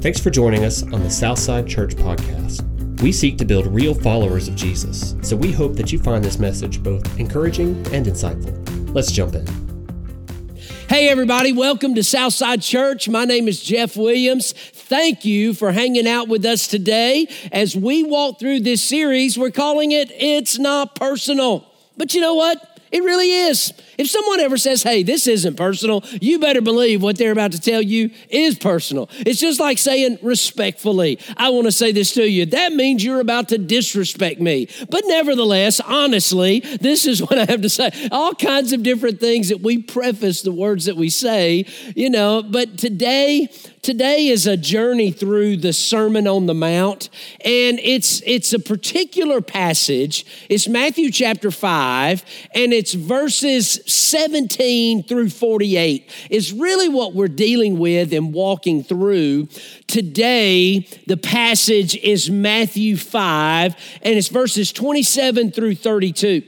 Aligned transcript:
Thanks 0.00 0.20
for 0.20 0.30
joining 0.30 0.64
us 0.64 0.84
on 0.84 1.02
the 1.02 1.10
Southside 1.10 1.66
Church 1.66 1.96
Podcast. 1.96 2.62
We 3.02 3.10
seek 3.10 3.36
to 3.38 3.44
build 3.44 3.66
real 3.66 3.94
followers 3.94 4.46
of 4.46 4.54
Jesus, 4.54 5.16
so 5.22 5.34
we 5.34 5.50
hope 5.50 5.74
that 5.74 5.90
you 5.90 5.98
find 5.98 6.24
this 6.24 6.38
message 6.38 6.80
both 6.80 7.18
encouraging 7.18 7.70
and 7.92 8.06
insightful. 8.06 8.94
Let's 8.94 9.10
jump 9.10 9.34
in. 9.34 9.44
Hey, 10.88 11.08
everybody, 11.08 11.52
welcome 11.52 11.96
to 11.96 12.04
Southside 12.04 12.62
Church. 12.62 13.08
My 13.08 13.24
name 13.24 13.48
is 13.48 13.60
Jeff 13.60 13.96
Williams. 13.96 14.52
Thank 14.52 15.24
you 15.24 15.52
for 15.52 15.72
hanging 15.72 16.06
out 16.06 16.28
with 16.28 16.44
us 16.44 16.68
today 16.68 17.26
as 17.50 17.74
we 17.74 18.04
walk 18.04 18.38
through 18.38 18.60
this 18.60 18.80
series. 18.80 19.36
We're 19.36 19.50
calling 19.50 19.90
it 19.90 20.12
It's 20.12 20.60
Not 20.60 20.94
Personal. 20.94 21.68
But 21.96 22.14
you 22.14 22.20
know 22.20 22.34
what? 22.34 22.80
It 22.92 23.02
really 23.02 23.32
is. 23.32 23.72
If 23.98 24.08
someone 24.08 24.38
ever 24.38 24.56
says, 24.56 24.84
hey, 24.84 25.02
this 25.02 25.26
isn't 25.26 25.56
personal, 25.56 26.04
you 26.20 26.38
better 26.38 26.60
believe 26.60 27.02
what 27.02 27.18
they're 27.18 27.32
about 27.32 27.50
to 27.52 27.60
tell 27.60 27.82
you 27.82 28.10
is 28.30 28.56
personal. 28.56 29.10
It's 29.18 29.40
just 29.40 29.58
like 29.58 29.76
saying 29.76 30.18
respectfully, 30.22 31.18
I 31.36 31.50
want 31.50 31.66
to 31.66 31.72
say 31.72 31.90
this 31.90 32.14
to 32.14 32.28
you. 32.28 32.46
That 32.46 32.72
means 32.72 33.04
you're 33.04 33.20
about 33.20 33.48
to 33.48 33.58
disrespect 33.58 34.40
me. 34.40 34.68
But 34.88 35.02
nevertheless, 35.06 35.80
honestly, 35.80 36.60
this 36.60 37.06
is 37.06 37.20
what 37.20 37.38
I 37.38 37.46
have 37.46 37.62
to 37.62 37.68
say. 37.68 37.90
All 38.12 38.34
kinds 38.34 38.72
of 38.72 38.84
different 38.84 39.18
things 39.18 39.48
that 39.48 39.60
we 39.60 39.82
preface 39.82 40.42
the 40.42 40.52
words 40.52 40.84
that 40.84 40.96
we 40.96 41.10
say, 41.10 41.66
you 41.96 42.08
know, 42.08 42.42
but 42.42 42.78
today, 42.78 43.48
today 43.82 44.28
is 44.28 44.46
a 44.46 44.56
journey 44.56 45.10
through 45.10 45.56
the 45.56 45.72
Sermon 45.72 46.28
on 46.28 46.46
the 46.46 46.54
Mount, 46.54 47.08
and 47.44 47.80
it's 47.80 48.22
it's 48.26 48.52
a 48.52 48.58
particular 48.58 49.40
passage. 49.40 50.24
It's 50.48 50.68
Matthew 50.68 51.10
chapter 51.10 51.50
5, 51.50 52.24
and 52.54 52.72
it's 52.72 52.94
verses 52.94 53.80
17 53.88 55.02
through 55.04 55.30
48 55.30 56.10
is 56.30 56.52
really 56.52 56.88
what 56.88 57.14
we're 57.14 57.28
dealing 57.28 57.78
with 57.78 58.12
and 58.12 58.32
walking 58.32 58.82
through. 58.82 59.48
Today, 59.86 60.86
the 61.06 61.16
passage 61.16 61.96
is 61.96 62.30
Matthew 62.30 62.96
5, 62.96 63.76
and 64.02 64.18
it's 64.18 64.28
verses 64.28 64.72
27 64.72 65.52
through 65.52 65.74
32. 65.76 66.42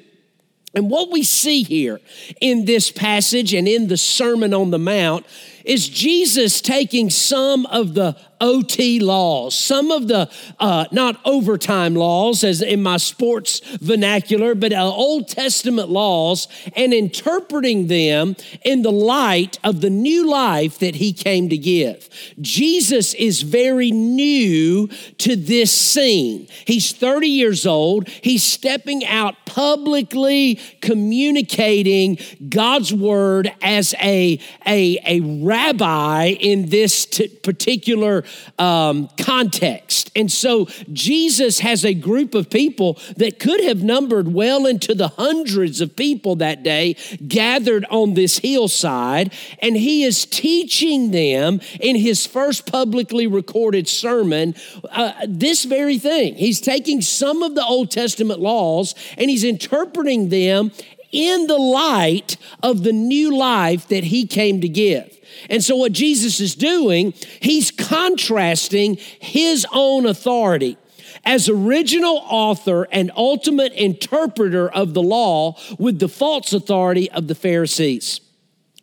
And 0.75 0.89
what 0.89 1.11
we 1.11 1.25
see 1.25 1.63
here 1.65 2.01
in 2.41 2.65
this 2.65 2.91
passage 2.93 3.55
and 3.55 3.67
in 3.67 3.89
the 3.89 3.97
Sermon 3.97 4.55
on 4.55 4.71
the 4.71 4.79
Mount 4.79 5.27
is 5.65 5.89
Jesus 5.89 6.61
taking 6.61 7.11
some 7.11 7.67
of 7.67 7.95
the 7.95 8.17
OT 8.41 9.01
laws, 9.01 9.59
some 9.59 9.91
of 9.91 10.09
the 10.09 10.31
uh, 10.59 10.87
not 10.91 11.21
overtime 11.25 11.95
laws, 11.95 12.43
as 12.43 12.63
in 12.63 12.83
my 12.83 12.97
sports 12.97 13.61
vernacular, 13.81 14.55
but 14.55 14.73
uh, 14.73 14.83
Old 14.83 15.29
Testament 15.29 15.91
laws, 15.91 16.49
and 16.75 16.95
interpreting 16.95 17.89
them 17.89 18.37
in 18.65 18.83
the 18.83 18.93
light 18.93 19.59
of 19.63 19.83
the 19.83 19.91
new 19.91 20.29
life 20.29 20.79
that 20.79 20.97
He 20.97 21.13
came 21.13 21.49
to 21.51 21.59
give. 21.59 22.09
Jesus 22.41 23.13
is 23.15 23.43
very 23.43 23.91
new 23.91 24.89
to 25.19 25.37
this 25.37 25.71
scene. 25.71 26.49
He's 26.65 26.93
30 26.93 27.27
years 27.29 27.67
old. 27.67 28.09
He's 28.09 28.43
stepping 28.43 29.05
out 29.05 29.35
publicly 29.45 30.59
communicating 30.81 32.19
God's 32.49 32.95
word 32.95 33.53
as 33.61 33.95
a, 34.01 34.39
a, 34.67 34.99
a 35.05 35.21
rabbi 35.51 36.27
in 36.27 36.69
this 36.69 37.07
t- 37.07 37.29
particular 37.29 38.25
um, 38.59 39.09
context. 39.19 40.11
And 40.15 40.31
so 40.31 40.67
Jesus 40.93 41.59
has 41.61 41.85
a 41.85 41.93
group 41.93 42.35
of 42.35 42.51
people 42.51 42.99
that 43.17 43.39
could 43.41 43.63
have 43.65 43.83
numbered 43.83 44.33
well 44.33 44.67
into 44.67 44.95
the 44.95 45.09
hundreds 45.09 45.81
of 45.81 45.97
people 45.97 46.37
that 46.37 46.63
day 46.63 46.97
gathered 47.27 47.85
on 47.91 48.15
this 48.15 48.39
hillside. 48.39 49.33
And 49.61 49.77
he 49.77 50.05
is 50.05 50.25
teaching 50.25 51.11
them 51.11 51.61
in 51.81 51.97
his 51.97 52.27
first 52.27 52.71
publicly 52.71 53.27
recorded 53.27 53.89
sermon 53.89 54.55
uh, 54.91 55.13
this 55.29 55.65
very 55.65 55.99
thing. 55.99 56.35
He's 56.37 56.61
taking 56.61 57.03
some 57.03 57.43
of 57.43 57.55
the 57.55 57.65
Old 57.65 57.91
Testament 57.91 58.41
laws 58.41 58.95
and 59.17 59.29
he's 59.29 59.45
interpreting 59.45 60.29
them 60.29 60.71
in 61.13 61.47
the 61.47 61.59
light 61.59 62.37
of 62.63 62.83
the 62.83 62.93
new 62.93 63.37
life 63.37 63.89
that 63.89 64.05
he 64.05 64.27
came 64.27 64.61
to 64.61 64.69
give. 64.69 65.17
And 65.49 65.63
so, 65.63 65.77
what 65.77 65.93
Jesus 65.93 66.41
is 66.41 66.55
doing, 66.55 67.15
he's 67.41 67.71
contrasting 67.71 68.97
his 68.97 69.67
own 69.73 70.07
authority 70.07 70.77
as 71.25 71.49
original 71.49 72.23
author 72.25 72.89
and 72.91 73.11
ultimate 73.17 73.73
interpreter 73.73 74.71
of 74.71 74.95
the 74.95 75.03
law 75.03 75.57
with 75.79 75.99
the 75.99 76.09
false 76.09 76.53
authority 76.53 77.11
of 77.11 77.29
the 77.29 77.35
Pharisees 77.35 78.21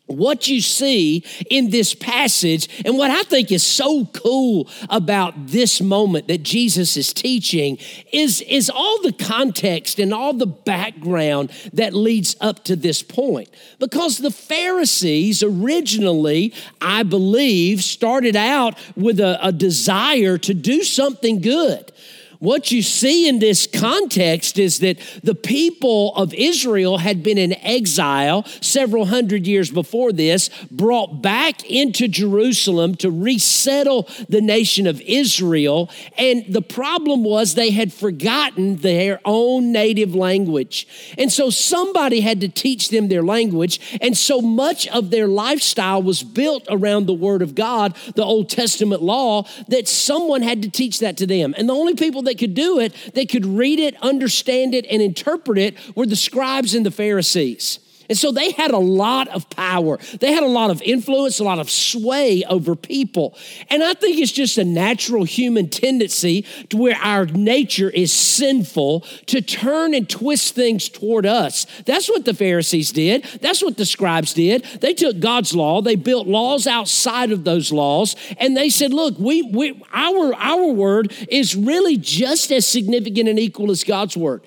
what 0.08 0.48
you 0.48 0.62
see 0.62 1.24
in 1.50 1.70
this 1.70 1.94
passage 1.94 2.68
and 2.86 2.98
what 2.98 3.12
I 3.12 3.24
think 3.24 3.52
is 3.52 3.64
so 3.64 4.06
cool 4.06 4.70
about 4.90 5.48
this 5.48 5.82
moment 5.82 6.28
that 6.28 6.44
Jesus 6.44 6.98
is 6.98 7.14
teaching 7.14 7.78
is, 8.12 8.42
is 8.42 8.70
all 8.70 9.02
the 9.02 9.14
context 9.14 10.00
and 10.00 10.14
all 10.14 10.34
the 10.34 10.48
background 10.48 11.52
that 11.74 11.94
leads 11.94 12.36
up 12.42 12.64
to 12.66 12.76
this 12.76 13.04
point. 13.04 13.50
Because 13.80 14.18
the 14.18 14.32
Pharisees 14.32 15.44
originally, 15.44 16.54
I 16.82 17.04
believe, 17.04 17.84
started 17.84 18.36
out 18.36 18.78
with 18.96 19.20
a, 19.20 19.46
a 19.46 19.52
desire 19.52 20.38
to 20.40 20.54
do 20.54 20.84
something 20.84 21.42
good. 21.42 21.92
What 22.40 22.72
you 22.72 22.82
see 22.82 23.28
in 23.28 23.40
this 23.40 23.68
context 23.68 24.60
is 24.60 24.80
that 24.80 25.00
the 25.24 25.36
people 25.36 26.14
of 26.16 26.34
Israel 26.34 27.00
had 27.00 27.24
been 27.24 27.38
in 27.38 27.54
exile 27.54 28.44
several 28.62 29.06
hundred 29.06 29.48
years 29.48 29.72
before 29.72 30.12
this, 30.12 30.50
brought 30.70 31.22
back 31.22 31.68
into 31.70 32.08
Jerusalem 32.08 32.96
to 32.96 33.10
resettle 33.10 34.08
the 34.30 34.42
nation 34.42 34.86
of 34.86 35.02
Israel. 35.02 35.90
And 36.18 36.46
the 36.48 36.62
problem 36.62 37.24
was 37.24 37.56
they 37.56 37.72
had 37.72 37.92
forgotten 37.92 38.78
their 38.78 39.20
own 39.26 39.72
native 39.72 40.14
language. 40.14 40.88
And 41.18 41.32
so 41.32 41.50
somebody 41.50 42.22
had 42.22 42.42
to 42.42 42.50
teach 42.50 42.90
them 42.90 43.08
their 43.08 43.24
language. 43.24 43.98
And 44.02 44.16
so 44.16 44.42
much 44.42 44.88
of 44.90 45.10
their 45.10 45.28
lifestyle 45.28 46.04
was 46.04 46.24
built 46.24 46.68
around 46.70 47.06
the 47.06 47.14
Word 47.14 47.42
of 47.42 47.56
God, 47.56 47.96
the 48.16 48.24
Old 48.24 48.50
Testament 48.50 49.02
law, 49.02 49.48
that 49.70 49.88
someone 49.88 50.42
had 50.42 50.62
to 50.62 50.70
teach 50.70 51.00
that 51.00 51.18
to 51.18 51.26
them. 51.26 51.56
And 51.58 51.68
the 51.68 51.74
only 51.74 51.96
people 51.96 52.24
that 52.28 52.38
could 52.38 52.54
do 52.54 52.80
it, 52.80 52.94
they 53.14 53.26
could 53.26 53.46
read 53.46 53.80
it, 53.80 53.96
understand 54.02 54.76
it, 54.76 54.86
and 54.90 55.02
interpret 55.02 55.58
it 55.58 55.76
were 55.96 56.06
the 56.06 56.16
scribes 56.16 56.76
and 56.76 56.86
the 56.86 56.92
Pharisees. 56.92 57.80
And 58.10 58.18
so 58.18 58.32
they 58.32 58.52
had 58.52 58.72
a 58.72 58.78
lot 58.78 59.28
of 59.30 59.50
power. 59.50 59.98
They 60.20 60.32
had 60.32 60.44
a 60.44 60.48
lot 60.48 60.70
of 60.70 60.82
influence, 60.82 61.40
a 61.40 61.44
lot 61.44 61.60
of 61.60 61.70
sway 61.70 62.44
over 62.50 62.76
people. 62.76 63.38
And 63.70 63.84
I 63.84 63.94
think 63.94 64.20
it's 64.20 64.32
just 64.32 64.58
a 64.58 64.64
natural 64.64 65.24
human 65.24 65.70
tendency 65.70 66.46
to 66.70 66.78
where 66.78 66.98
our 67.02 67.26
nature 67.26 67.90
is 67.90 68.14
sinful 68.14 69.02
to 69.28 69.42
turn 69.42 69.94
and 69.94 70.10
twist 70.10 70.56
things 70.56 70.90
toward 70.90 71.26
us. 71.26 71.66
That's 71.86 72.10
what 72.10 72.26
the 72.26 72.34
Pharisees 72.34 72.92
did. 72.92 73.24
That's 73.42 73.62
what 73.62 73.78
the 73.78 73.86
scribes 73.86 74.34
did. 74.34 74.64
They 74.82 74.94
took 74.94 75.20
God's 75.20 75.54
law, 75.54 75.82
they 75.82 75.96
built 75.96 76.28
laws 76.28 76.68
outside 76.68 77.32
of 77.32 77.44
those 77.44 77.72
laws, 77.72 78.16
and 78.38 78.56
they 78.56 78.70
said, 78.70 78.94
look, 78.94 79.18
we, 79.20 79.44
we 79.44 79.82
our, 79.94 80.34
our 80.36 80.68
word 80.68 81.14
is 81.30 81.56
really 81.56 81.98
just 81.98 82.52
as 82.52 82.66
significant 82.66 83.30
and 83.30 83.40
equal 83.40 83.72
as 83.72 83.84
God's 83.84 84.16
word. 84.16 84.42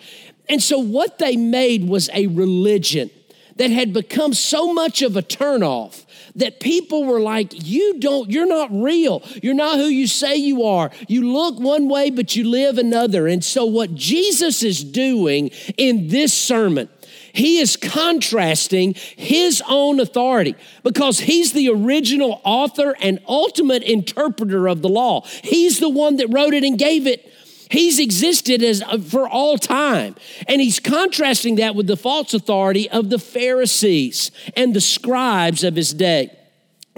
And 0.49 0.63
so 0.63 0.79
what 0.79 1.19
they 1.19 1.37
made 1.37 1.89
was 1.89 2.11
a 2.13 2.27
religion 2.27 3.11
that 3.61 3.71
had 3.71 3.93
become 3.93 4.33
so 4.33 4.73
much 4.73 5.03
of 5.03 5.19
a 5.19 5.23
turnoff 5.23 6.07
that 6.35 6.61
people 6.61 7.05
were 7.05 7.21
like, 7.21 7.53
You 7.53 8.01
don't, 8.01 8.31
you're 8.31 8.47
not 8.47 8.71
real. 8.73 9.23
You're 9.43 9.53
not 9.53 9.77
who 9.77 9.85
you 9.85 10.07
say 10.07 10.37
you 10.37 10.65
are. 10.65 10.91
You 11.09 11.31
look 11.31 11.61
one 11.61 11.87
way, 11.87 12.09
but 12.09 12.35
you 12.35 12.49
live 12.49 12.79
another. 12.79 13.27
And 13.27 13.45
so, 13.45 13.67
what 13.67 13.95
Jesus 13.95 14.63
is 14.63 14.83
doing 14.83 15.51
in 15.77 16.09
this 16.09 16.33
sermon, 16.33 16.89
he 17.35 17.59
is 17.59 17.77
contrasting 17.77 18.95
his 18.95 19.63
own 19.69 20.01
authority 20.01 20.57
because 20.83 21.21
he's 21.21 21.53
the 21.53 21.69
original 21.69 22.41
author 22.45 22.97
and 22.99 23.21
ultimate 23.29 23.83
interpreter 23.83 24.69
of 24.69 24.81
the 24.81 24.89
law. 24.89 25.27
He's 25.43 25.81
the 25.81 25.91
one 25.91 26.17
that 26.17 26.29
wrote 26.29 26.55
it 26.55 26.65
and 26.65 26.79
gave 26.79 27.07
it. 27.07 27.31
He's 27.71 28.01
existed 28.01 28.63
as 28.63 28.83
uh, 28.83 28.99
for 28.99 29.29
all 29.29 29.57
time. 29.57 30.17
And 30.49 30.61
he's 30.61 30.81
contrasting 30.81 31.55
that 31.57 31.75
with 31.75 31.87
the 31.87 31.97
false 31.97 32.35
authority 32.35 32.91
of 32.91 33.11
the 33.11 33.19
Pharisees 33.19 34.33
and 34.57 34.75
the 34.75 34.81
scribes 34.81 35.63
of 35.63 35.77
his 35.77 35.95
day. 35.95 36.37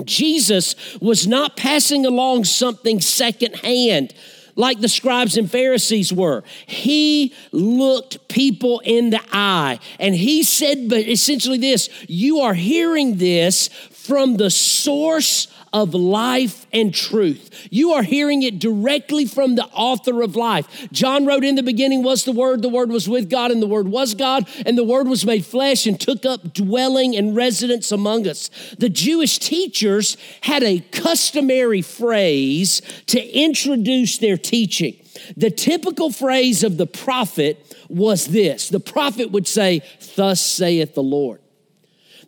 Jesus 0.04 0.74
was 1.00 1.26
not 1.26 1.56
passing 1.56 2.06
along 2.06 2.44
something 2.44 3.00
secondhand. 3.00 4.14
like 4.54 4.80
the 4.80 4.88
scribes 4.88 5.36
and 5.36 5.50
Pharisees 5.50 6.12
were. 6.12 6.44
He 6.66 7.34
looked 7.52 8.28
people 8.28 8.80
in 8.84 9.10
the 9.10 9.20
eye 9.32 9.78
and 9.98 10.14
he 10.14 10.42
said, 10.42 10.88
but 10.88 11.00
essentially 11.08 11.58
this 11.58 11.88
you 12.08 12.40
are 12.40 12.54
hearing 12.54 13.16
this 13.16 13.68
from 14.02 14.36
the 14.36 14.50
source 14.50 15.46
of 15.72 15.94
life 15.94 16.66
and 16.72 16.92
truth. 16.92 17.68
You 17.70 17.92
are 17.92 18.02
hearing 18.02 18.42
it 18.42 18.58
directly 18.58 19.24
from 19.24 19.54
the 19.54 19.64
author 19.66 20.22
of 20.22 20.36
life. 20.36 20.88
John 20.92 21.24
wrote, 21.24 21.44
In 21.44 21.54
the 21.54 21.62
beginning 21.62 22.02
was 22.02 22.24
the 22.24 22.32
Word, 22.32 22.62
the 22.62 22.68
Word 22.68 22.90
was 22.90 23.08
with 23.08 23.30
God, 23.30 23.50
and 23.50 23.62
the 23.62 23.66
Word 23.66 23.88
was 23.88 24.14
God, 24.14 24.48
and 24.66 24.76
the 24.76 24.84
Word 24.84 25.08
was 25.08 25.24
made 25.24 25.46
flesh 25.46 25.86
and 25.86 25.98
took 25.98 26.26
up 26.26 26.52
dwelling 26.52 27.16
and 27.16 27.34
residence 27.36 27.92
among 27.92 28.26
us. 28.26 28.50
The 28.78 28.88
Jewish 28.88 29.38
teachers 29.38 30.16
had 30.42 30.62
a 30.62 30.80
customary 30.80 31.82
phrase 31.82 32.82
to 33.06 33.22
introduce 33.22 34.18
their 34.18 34.36
teaching. 34.36 34.96
The 35.36 35.50
typical 35.50 36.10
phrase 36.10 36.64
of 36.64 36.76
the 36.76 36.86
prophet 36.86 37.76
was 37.88 38.28
this 38.28 38.68
the 38.68 38.80
prophet 38.80 39.30
would 39.30 39.46
say, 39.46 39.82
Thus 40.16 40.40
saith 40.40 40.94
the 40.94 41.02
Lord. 41.02 41.41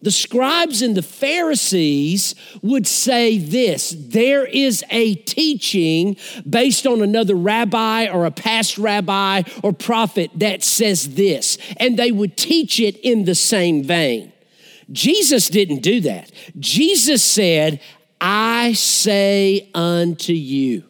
The 0.04 0.10
scribes 0.10 0.82
and 0.82 0.94
the 0.94 1.02
Pharisees 1.02 2.34
would 2.60 2.86
say 2.86 3.38
this 3.38 3.96
there 3.98 4.44
is 4.44 4.84
a 4.90 5.14
teaching 5.14 6.18
based 6.48 6.86
on 6.86 7.00
another 7.00 7.34
rabbi 7.34 8.08
or 8.08 8.26
a 8.26 8.30
past 8.30 8.76
rabbi 8.76 9.44
or 9.62 9.72
prophet 9.72 10.30
that 10.34 10.62
says 10.62 11.14
this, 11.14 11.56
and 11.78 11.98
they 11.98 12.12
would 12.12 12.36
teach 12.36 12.78
it 12.78 12.98
in 12.98 13.24
the 13.24 13.34
same 13.34 13.82
vein. 13.82 14.30
Jesus 14.92 15.48
didn't 15.48 15.80
do 15.80 16.02
that. 16.02 16.30
Jesus 16.58 17.22
said, 17.22 17.80
I 18.20 18.74
say 18.74 19.70
unto 19.74 20.34
you 20.34 20.84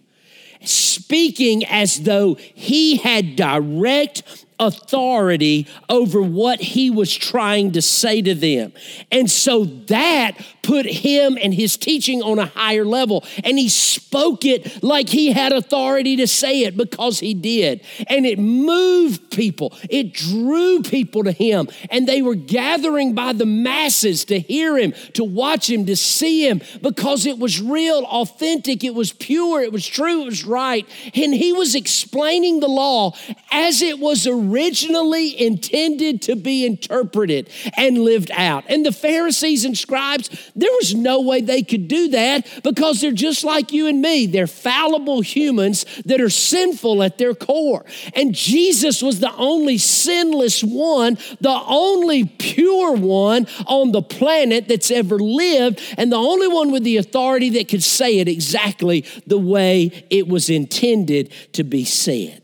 speaking 0.67 1.65
as 1.67 2.03
though 2.03 2.35
he 2.35 2.97
had 2.97 3.37
direct 3.37 4.44
authority 4.59 5.67
over 5.89 6.23
what 6.23 6.61
he 6.61 6.91
was 6.91 7.15
trying 7.15 7.73
to 7.73 7.83
say 7.83 8.23
to 8.23 8.35
them. 8.35 8.73
And 9.11 9.31
so 9.31 9.65
that 9.65 10.33
put 10.65 10.87
him 10.87 11.39
and 11.41 11.55
his 11.55 11.77
teaching 11.77 12.23
on 12.23 12.39
a 12.39 12.47
higher 12.47 12.85
level. 12.85 13.25
And 13.45 13.59
he 13.59 13.69
spoke 13.69 14.45
it 14.45 14.83
like 14.83 15.09
he 15.09 15.31
had 15.33 15.53
authority 15.53 16.17
to 16.17 16.27
say 16.27 16.63
it 16.63 16.77
because 16.77 17.21
he 17.21 17.35
did. 17.35 17.83
And 18.09 18.27
it 18.27 18.39
moved 18.39 19.31
people, 19.31 19.77
it 19.89 20.13
drew 20.15 20.83
people 20.83 21.25
to 21.25 21.33
him. 21.33 21.69
And 21.91 22.09
they 22.09 22.23
were 22.23 22.35
gathering 22.35 23.15
by 23.15 23.33
the 23.33 23.47
masses 23.47 24.25
to 24.27 24.41
hear 24.41 24.79
him, 24.79 24.95
to 25.13 25.23
watch 25.23 25.71
him, 25.71 25.87
to 25.87 25.97
see 25.97 26.49
him 26.49 26.63
because 26.81 27.27
it 27.27 27.39
was 27.39 27.61
real, 27.61 28.05
authentic, 28.05 28.83
it 28.83 28.95
was 28.95 29.13
pure, 29.13 29.63
it 29.63 29.73
was 29.73 29.87
true, 29.87 30.23
it 30.23 30.27
was 30.27 30.45
right. 30.45 30.89
And 31.15 31.35
he 31.35 31.53
was 31.53 31.75
explaining 31.75 32.61
the 32.61 32.69
law 32.69 33.15
as 33.53 33.83
it 33.83 33.99
was 33.99 34.27
originally 34.27 35.39
intended 35.41 36.23
to 36.23 36.37
be 36.37 36.65
interpreted 36.65 37.51
and 37.77 37.99
lived 37.99 38.31
out. 38.33 38.65
And 38.69 38.87
the 38.87 38.93
Pharisees 38.93 39.65
and 39.65 39.77
scribes, 39.77 40.31
there 40.57 40.71
was 40.71 40.95
no 40.95 41.21
way 41.21 41.41
they 41.41 41.63
could 41.63 41.89
do 41.89 42.09
that 42.09 42.47
because 42.63 43.01
they're 43.01 43.13
just 43.13 43.43
like 43.43 43.73
you 43.73 43.89
and 43.89 44.01
me. 44.01 44.27
They're 44.27 44.47
fallible 44.47 45.21
humans 45.21 45.85
that 46.05 46.21
are 46.21 46.31
sinful 46.31 47.03
at 47.03 47.19
their 47.19 47.35
core. 47.35 47.85
And 48.15 48.35
Jesus 48.35 49.03
was 49.03 49.19
the 49.19 49.35
only 49.35 49.79
sinless 49.79 50.63
one, 50.63 51.19
the 51.41 51.61
only 51.67 52.25
pure 52.25 52.93
one 52.93 53.49
on 53.67 53.91
the 53.91 54.03
planet 54.03 54.69
that's 54.69 54.93
ever 54.93 55.19
lived, 55.19 55.81
and 55.99 56.13
the 56.13 56.17
only 56.17 56.47
one 56.47 56.71
with 56.71 56.85
the 56.85 56.99
authority 56.99 57.51
that 57.51 57.69
could 57.69 57.83
say 57.83 58.21
it 58.21 58.29
exactly 58.29 59.05
the 59.27 59.39
way 59.39 60.07
it 60.11 60.29
was 60.29 60.51
intended 60.51 61.33
to 61.53 61.65
be 61.65 61.85
said. 61.85 62.43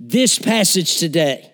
This 0.00 0.38
passage 0.38 0.98
today, 0.98 1.52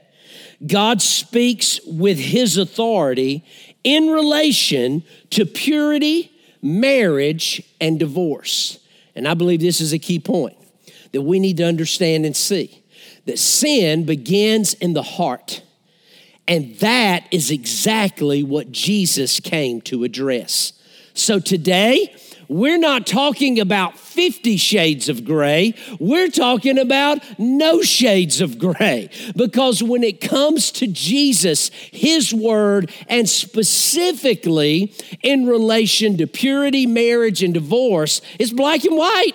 God 0.67 1.02
speaks 1.02 1.81
with 1.87 2.19
his 2.19 2.56
authority 2.56 3.44
in 3.85 4.09
relation 4.09 5.05
to 5.31 5.47
purity, 5.47 6.33
marriage, 6.63 7.63
and 7.81 7.99
divorce. 7.99 8.79
And 9.15 9.29
I 9.29 9.35
believe 9.35 9.61
this 9.61 9.81
is 9.81 9.93
a 9.93 9.99
key 9.99 10.19
point 10.19 10.57
that 11.13 11.23
we 11.23 11.39
need 11.39 11.59
to 11.59 11.65
understand 11.65 12.27
and 12.27 12.35
see 12.35 12.83
that 13.27 13.39
sin 13.39 14.05
begins 14.05 14.75
in 14.75 14.95
the 14.95 15.03
heart. 15.03 15.63
And 16.49 16.77
that 16.81 17.27
is 17.31 17.51
exactly 17.51 18.43
what 18.43 18.73
Jesus 18.73 19.41
came 19.41 19.81
to 19.83 20.05
address. 20.05 20.73
So 21.15 21.39
today, 21.39 22.15
we're 22.49 22.79
not 22.79 23.06
talking 23.06 23.61
about 23.61 23.99
50 23.99 24.56
shades 24.56 25.08
of 25.08 25.25
gray. 25.25 25.75
We're 25.99 26.29
talking 26.29 26.79
about 26.79 27.20
no 27.38 27.82
shades 27.82 28.41
of 28.41 28.58
gray. 28.58 29.11
Because 29.37 29.82
when 29.82 30.02
it 30.02 30.20
comes 30.20 30.70
to 30.73 30.87
Jesus, 30.87 31.70
His 31.93 32.32
Word, 32.32 32.91
and 33.08 33.29
specifically 33.29 34.94
in 35.23 35.46
relation 35.46 36.17
to 36.19 36.26
purity, 36.26 36.87
marriage, 36.87 37.43
and 37.43 37.55
divorce, 37.55 38.20
it's 38.38 38.52
black 38.52 38.85
and 38.85 38.97
white. 38.97 39.32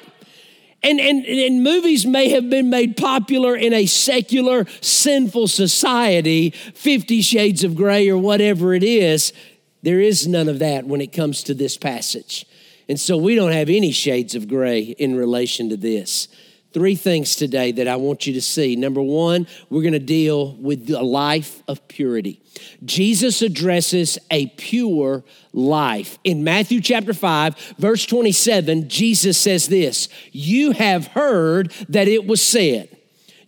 And, 0.82 1.00
and, 1.00 1.26
and 1.26 1.62
movies 1.62 2.06
may 2.06 2.30
have 2.30 2.50
been 2.50 2.70
made 2.70 2.96
popular 2.96 3.56
in 3.56 3.74
a 3.74 3.86
secular, 3.86 4.66
sinful 4.80 5.50
society, 5.50 6.52
50 6.52 7.22
Shades 7.22 7.64
of 7.66 7.76
Gray 7.76 8.08
or 8.08 8.18
whatever 8.18 8.74
it 8.74 8.84
is. 8.84 9.34
There 9.82 10.00
is 10.00 10.28
none 10.28 10.48
of 10.48 10.60
that 10.60 10.86
when 10.86 11.02
it 11.02 11.12
comes 11.12 11.44
to 11.44 11.54
this 11.54 11.78
passage. 11.78 12.46
And 12.90 13.00
so 13.00 13.16
we 13.18 13.36
don't 13.36 13.52
have 13.52 13.70
any 13.70 13.92
shades 13.92 14.36
of 14.36 14.48
gray 14.48 14.82
in 14.82 15.16
relation 15.16 15.70
to 15.70 15.78
this. 15.78 16.28
Three 16.74 16.96
things 16.96 17.36
today 17.36 17.72
that 17.72 17.88
I 17.88 17.96
want 17.96 18.28
you 18.28 18.34
to 18.34 18.42
see. 18.42 18.76
Number 18.76 19.02
one, 19.02 19.48
we're 19.70 19.82
going 19.82 19.94
to 19.94 20.00
deal 20.00 20.56
with 20.56 20.88
the 20.88 21.02
life 21.02 21.64
of 21.68 21.88
purity. 21.88 22.42
Jesus 22.84 23.42
addresses 23.42 24.20
a 24.30 24.48
pure 24.48 25.24
life. 25.54 26.20
In 26.24 26.44
Matthew 26.44 26.82
chapter 26.82 27.14
5, 27.14 27.76
verse 27.78 28.06
27, 28.06 28.90
Jesus 28.90 29.38
says 29.38 29.68
this 29.68 30.10
You 30.32 30.72
have 30.72 31.08
heard 31.08 31.72
that 31.88 32.08
it 32.08 32.28
was 32.28 32.42
said, 32.42 32.96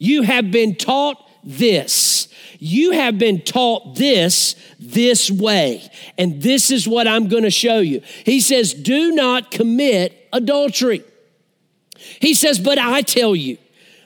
you 0.03 0.23
have 0.23 0.49
been 0.49 0.73
taught 0.73 1.23
this. 1.43 2.27
You 2.59 2.91
have 2.91 3.17
been 3.17 3.41
taught 3.41 3.95
this 3.95 4.55
this 4.79 5.31
way, 5.31 5.89
and 6.17 6.41
this 6.41 6.71
is 6.71 6.87
what 6.87 7.07
I'm 7.07 7.27
going 7.27 7.43
to 7.43 7.51
show 7.51 7.79
you. 7.79 8.01
He 8.25 8.39
says, 8.39 8.73
Do 8.73 9.11
not 9.11 9.51
commit 9.51 10.27
adultery. 10.31 11.03
He 12.19 12.33
says, 12.33 12.59
But 12.59 12.77
I 12.77 13.01
tell 13.01 13.35
you, 13.35 13.57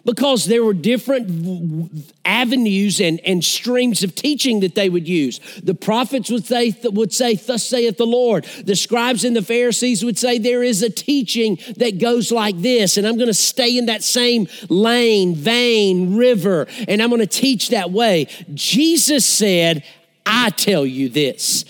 because 0.06 0.46
there 0.46 0.64
were 0.64 0.74
different 0.74 2.06
avenues 2.24 3.02
and, 3.02 3.20
and 3.22 3.44
streams 3.44 4.04
of 4.04 4.16
teaching 4.16 4.60
that 4.62 4.76
they 4.76 4.88
would 4.88 5.08
use. 5.08 5.40
The 5.64 5.74
prophets 5.74 6.30
would 6.30 6.46
say, 6.46 6.76
would 6.84 7.12
say, 7.12 7.36
Thus 7.36 7.64
saith 7.64 7.98
the 7.98 8.06
Lord. 8.06 8.46
The 8.64 8.76
scribes 8.76 9.26
and 9.26 9.36
the 9.36 9.42
Pharisees 9.42 10.06
would 10.06 10.18
say, 10.18 10.38
There 10.38 10.64
is 10.64 10.84
a 10.84 10.90
teaching 10.90 11.58
that 11.78 12.00
goes 12.00 12.32
like 12.32 12.62
this, 12.62 12.98
and 12.98 13.08
I'm 13.08 13.18
going 13.18 13.28
to 13.28 13.34
stay 13.34 13.78
in 13.78 13.88
that 13.88 14.04
same 14.04 14.48
lane, 14.70 15.36
vein, 15.36 16.16
river, 16.16 16.68
and 16.88 17.02
I'm 17.02 17.10
going 17.10 17.20
to 17.22 17.28
teach 17.28 17.70
that 17.70 17.92
way. 17.92 18.28
Jesus 18.54 19.26
said, 19.26 19.84
I 20.26 20.52
tell 20.52 20.86
you 20.86 21.10
this. 21.10 21.66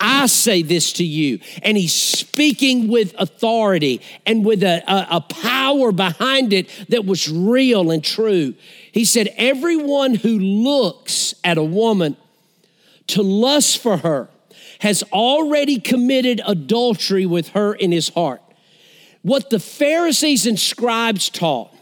I 0.00 0.26
say 0.26 0.62
this 0.62 0.94
to 0.94 1.04
you. 1.04 1.40
And 1.62 1.76
he's 1.76 1.94
speaking 1.94 2.88
with 2.88 3.14
authority 3.18 4.00
and 4.24 4.44
with 4.44 4.62
a, 4.62 4.82
a, 4.90 5.16
a, 5.16 5.20
power 5.20 5.92
behind 5.92 6.54
it 6.54 6.68
that 6.88 7.04
was 7.04 7.30
real 7.30 7.90
and 7.90 8.02
true. 8.02 8.54
He 8.92 9.04
said, 9.04 9.28
Everyone 9.36 10.14
who 10.14 10.38
looks 10.38 11.34
at 11.44 11.58
a 11.58 11.62
woman 11.62 12.16
to 13.08 13.22
lust 13.22 13.78
for 13.78 13.98
her 13.98 14.30
has 14.80 15.02
already 15.12 15.78
committed 15.78 16.40
adultery 16.46 17.26
with 17.26 17.48
her 17.50 17.74
in 17.74 17.92
his 17.92 18.08
heart. 18.08 18.40
What 19.22 19.50
the 19.50 19.60
Pharisees 19.60 20.46
and 20.46 20.58
scribes 20.58 21.28
taught 21.28 21.74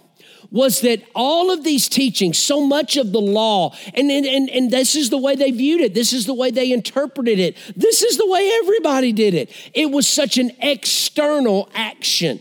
was 0.50 0.80
that 0.80 1.02
all 1.14 1.50
of 1.50 1.62
these 1.62 1.88
teachings, 1.88 2.38
so 2.38 2.60
much 2.66 2.96
of 2.96 3.12
the 3.12 3.20
law, 3.20 3.74
and, 3.94 4.10
and, 4.10 4.48
and 4.48 4.70
this 4.70 4.96
is 4.96 5.10
the 5.10 5.18
way 5.18 5.34
they 5.34 5.50
viewed 5.50 5.80
it, 5.80 5.94
this 5.94 6.12
is 6.12 6.26
the 6.26 6.34
way 6.34 6.50
they 6.50 6.72
interpreted 6.72 7.38
it, 7.38 7.56
this 7.76 8.02
is 8.02 8.16
the 8.16 8.26
way 8.26 8.50
everybody 8.62 9.12
did 9.12 9.34
it. 9.34 9.50
It 9.74 9.90
was 9.90 10.08
such 10.08 10.38
an 10.38 10.52
external 10.60 11.68
action. 11.74 12.40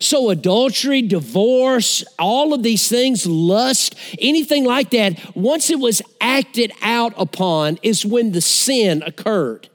So, 0.00 0.28
adultery, 0.28 1.02
divorce, 1.02 2.04
all 2.18 2.52
of 2.52 2.62
these 2.62 2.88
things, 2.88 3.26
lust, 3.26 3.94
anything 4.18 4.64
like 4.64 4.90
that, 4.90 5.34
once 5.34 5.70
it 5.70 5.78
was 5.78 6.02
acted 6.20 6.72
out 6.82 7.14
upon, 7.16 7.78
is 7.82 8.04
when 8.04 8.32
the 8.32 8.42
sin 8.42 9.02
occurred. 9.02 9.68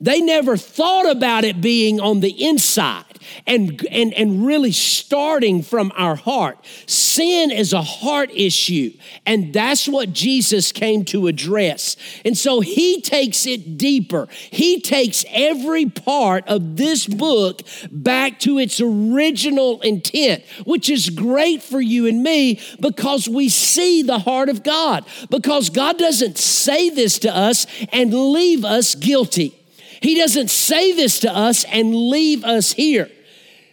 They 0.00 0.20
never 0.20 0.56
thought 0.56 1.10
about 1.10 1.44
it 1.44 1.60
being 1.60 2.00
on 2.00 2.20
the 2.20 2.46
inside 2.46 3.05
and, 3.46 3.84
and, 3.90 4.12
and 4.14 4.46
really 4.46 4.72
starting 4.72 5.62
from 5.62 5.92
our 5.96 6.16
heart. 6.16 6.58
Sin 6.86 7.50
is 7.50 7.72
a 7.72 7.82
heart 7.82 8.30
issue, 8.32 8.92
and 9.24 9.52
that's 9.52 9.88
what 9.88 10.12
Jesus 10.12 10.72
came 10.72 11.04
to 11.06 11.26
address. 11.26 11.96
And 12.24 12.36
so 12.36 12.60
he 12.60 13.00
takes 13.00 13.46
it 13.46 13.78
deeper. 13.78 14.28
He 14.50 14.80
takes 14.80 15.24
every 15.30 15.86
part 15.86 16.46
of 16.48 16.76
this 16.76 17.06
book 17.06 17.62
back 17.90 18.40
to 18.40 18.58
its 18.58 18.80
original 18.80 19.80
intent, 19.82 20.44
which 20.64 20.90
is 20.90 21.10
great 21.10 21.62
for 21.62 21.80
you 21.80 22.06
and 22.06 22.22
me 22.22 22.60
because 22.80 23.28
we 23.28 23.48
see 23.48 24.02
the 24.02 24.20
heart 24.20 24.48
of 24.48 24.62
God. 24.62 25.04
Because 25.30 25.70
God 25.70 25.98
doesn't 25.98 26.38
say 26.38 26.90
this 26.90 27.18
to 27.20 27.34
us 27.34 27.66
and 27.92 28.12
leave 28.12 28.64
us 28.64 28.94
guilty. 28.94 29.54
He 30.00 30.16
doesn't 30.16 30.50
say 30.50 30.92
this 30.92 31.20
to 31.20 31.34
us 31.34 31.64
and 31.64 31.94
leave 31.94 32.44
us 32.44 32.72
here. 32.72 33.10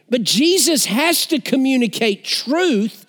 But 0.10 0.24
Jesus 0.24 0.86
has 0.86 1.26
to 1.28 1.40
communicate 1.40 2.24
truth 2.24 3.03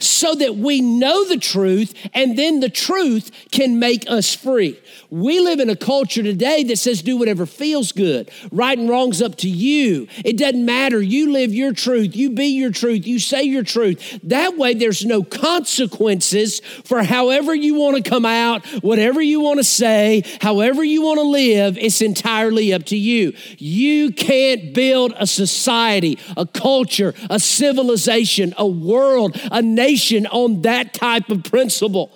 so 0.00 0.34
that 0.34 0.56
we 0.56 0.80
know 0.80 1.24
the 1.26 1.38
truth 1.38 1.94
and 2.14 2.38
then 2.38 2.60
the 2.60 2.68
truth 2.68 3.30
can 3.50 3.78
make 3.78 4.04
us 4.08 4.34
free. 4.34 4.78
We 5.10 5.40
live 5.40 5.60
in 5.60 5.70
a 5.70 5.76
culture 5.76 6.22
today 6.22 6.64
that 6.64 6.78
says 6.78 7.02
do 7.02 7.16
whatever 7.16 7.46
feels 7.46 7.92
good. 7.92 8.30
Right 8.52 8.78
and 8.78 8.88
wrong's 8.88 9.22
up 9.22 9.36
to 9.36 9.48
you. 9.48 10.06
It 10.24 10.36
doesn't 10.36 10.64
matter. 10.64 11.00
You 11.00 11.32
live 11.32 11.54
your 11.54 11.72
truth. 11.72 12.14
You 12.14 12.30
be 12.30 12.46
your 12.46 12.70
truth. 12.70 13.06
You 13.06 13.18
say 13.18 13.42
your 13.44 13.62
truth. 13.62 14.20
That 14.24 14.58
way 14.58 14.74
there's 14.74 15.04
no 15.04 15.22
consequences 15.22 16.60
for 16.84 17.02
however 17.02 17.54
you 17.54 17.74
want 17.74 18.02
to 18.02 18.08
come 18.08 18.26
out, 18.26 18.66
whatever 18.82 19.22
you 19.22 19.40
want 19.40 19.58
to 19.58 19.64
say, 19.64 20.24
however 20.40 20.84
you 20.84 21.02
want 21.02 21.18
to 21.18 21.24
live. 21.24 21.78
It's 21.78 22.02
entirely 22.02 22.72
up 22.72 22.84
to 22.86 22.96
you. 22.96 23.32
You 23.56 24.12
can't 24.12 24.74
build 24.74 25.14
a 25.16 25.26
society, 25.26 26.18
a 26.36 26.46
culture, 26.46 27.14
a 27.30 27.40
civilization, 27.40 28.54
a 28.58 28.66
world, 28.66 29.40
a 29.50 29.62
nation 29.78 30.26
on 30.26 30.62
that 30.62 30.92
type 30.92 31.30
of 31.30 31.44
principle. 31.44 32.10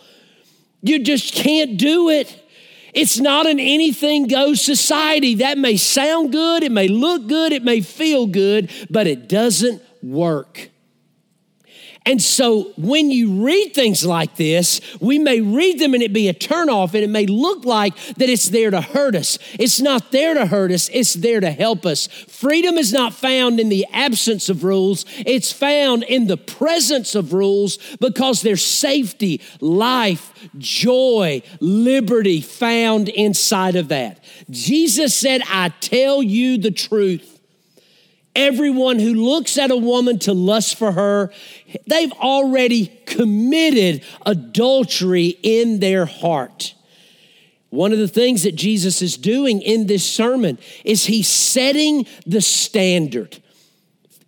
You 0.83 0.99
just 0.99 1.33
can't 1.33 1.78
do 1.78 2.11
it. 2.11 2.38
It's 2.92 3.19
not 3.19 3.47
an 3.47 3.59
anything 3.59 4.26
goes 4.26 4.61
society. 4.61 5.37
That 5.37 5.57
may 5.57 5.76
sound 5.76 6.33
good, 6.33 6.62
it 6.62 6.73
may 6.73 6.88
look 6.88 7.28
good, 7.28 7.52
it 7.52 7.62
may 7.62 7.81
feel 7.81 8.26
good, 8.26 8.71
but 8.90 9.07
it 9.07 9.28
doesn't 9.28 9.81
work. 10.02 10.72
And 12.04 12.21
so 12.21 12.73
when 12.76 13.11
you 13.11 13.44
read 13.44 13.75
things 13.75 14.04
like 14.04 14.37
this, 14.37 14.80
we 15.00 15.18
may 15.18 15.40
read 15.40 15.78
them 15.78 15.94
and 15.94 16.02
it 16.02 16.12
be 16.12 16.28
a 16.28 16.35
turnoff, 16.35 16.94
and 16.94 17.04
it 17.04 17.11
may 17.11 17.26
look 17.26 17.64
like 17.64 17.97
that 18.16 18.28
it's 18.28 18.49
there 18.49 18.71
to 18.71 18.80
hurt 18.80 19.14
us. 19.14 19.38
It's 19.59 19.80
not 19.80 20.11
there 20.11 20.35
to 20.35 20.47
hurt 20.47 20.73
us, 20.73 20.88
it's 20.92 21.14
there 21.14 21.40
to 21.40 21.50
help 21.50 21.87
us. 21.87 22.09
Freedom 22.09 22.76
is 22.76 22.92
not 22.92 23.14
found 23.14 23.61
in 23.61 23.68
the 23.68 23.87
absence 23.92 24.49
of 24.49 24.64
rules, 24.64 25.04
it's 25.18 25.52
found 25.52 26.02
in 26.02 26.26
the 26.26 26.37
presence 26.37 27.14
of 27.14 27.32
rules 27.32 27.78
because 28.00 28.42
there's 28.42 28.64
safety, 28.64 29.40
life, 29.61 30.32
joy, 30.59 31.42
liberty 31.61 32.40
found 32.40 33.09
inside 33.11 33.76
of 33.76 33.88
that. 33.88 34.23
Jesus 34.50 35.14
said, 35.14 35.42
I 35.49 35.68
tell 35.80 36.23
you 36.23 36.59
the 36.59 36.73
truth. 36.73 37.31
Everyone 38.34 38.98
who 38.98 39.12
looks 39.12 39.58
at 39.58 39.70
a 39.70 39.76
woman 39.76 40.18
to 40.20 40.32
lust 40.32 40.78
for 40.78 40.92
her, 40.92 41.30
they've 41.86 42.12
already 42.12 42.86
committed 43.04 44.02
adultery 44.24 45.38
in 45.42 45.80
their 45.80 46.06
heart. 46.06 46.74
One 47.68 47.92
of 47.92 47.98
the 47.98 48.08
things 48.08 48.42
that 48.42 48.54
Jesus 48.54 49.02
is 49.02 49.16
doing 49.16 49.60
in 49.60 49.86
this 49.86 50.04
sermon 50.04 50.58
is 50.84 51.06
he's 51.06 51.28
setting 51.28 52.06
the 52.26 52.40
standard. 52.40 53.41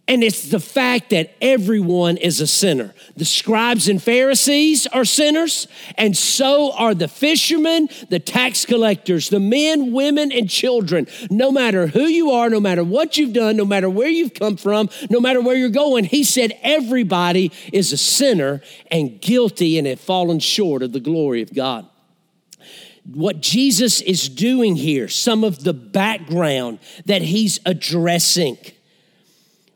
And 0.07 0.23
it's 0.23 0.51
the 0.51 0.61
fact 0.61 1.11
that 1.11 1.35
everyone 1.41 2.19
is 2.19 2.39
a 2.43 2.47
sinner. 2.47 2.93
The 3.17 3.25
scribes 3.25 3.89
and 3.89 4.03
Pharisees 4.03 4.87
are 4.89 5.07
sinners, 5.07 5.67
and 5.97 6.15
so 6.15 6.73
are 6.73 6.95
the 6.95 7.09
fishermen, 7.09 7.89
the 8.11 8.19
tax 8.19 8.67
collectors, 8.67 9.31
the 9.31 9.41
men, 9.41 9.93
women, 9.93 10.31
and 10.31 10.51
children. 10.51 11.07
No 11.31 11.51
matter 11.51 11.87
who 11.87 12.03
you 12.03 12.33
are, 12.33 12.51
no 12.51 12.61
matter 12.61 12.85
what 12.85 13.17
you've 13.17 13.33
done, 13.33 13.57
no 13.57 13.65
matter 13.65 13.89
where 13.89 14.09
you've 14.09 14.35
come 14.35 14.59
from, 14.59 14.91
no 15.09 15.21
matter 15.21 15.41
where 15.41 15.57
you're 15.57 15.71
going, 15.71 16.05
he 16.05 16.23
said 16.23 16.53
everybody 16.63 17.51
is 17.73 17.91
a 17.91 17.97
sinner 17.97 18.61
and 18.91 19.23
guilty 19.23 19.79
and 19.79 19.87
have 19.87 20.01
fallen 20.01 20.39
short 20.39 20.83
of 20.83 20.93
the 20.93 21.01
glory 21.01 21.41
of 21.41 21.55
God 21.55 21.89
what 23.07 23.43
Jesus 23.43 24.01
is 24.01 24.31
doing 24.31 24.77
here, 24.77 25.09
some 25.09 25.45
of 25.45 25.63
the 25.63 25.75
background 25.75 26.79
that 27.05 27.21
he's 27.21 27.61
addressing 27.67 28.57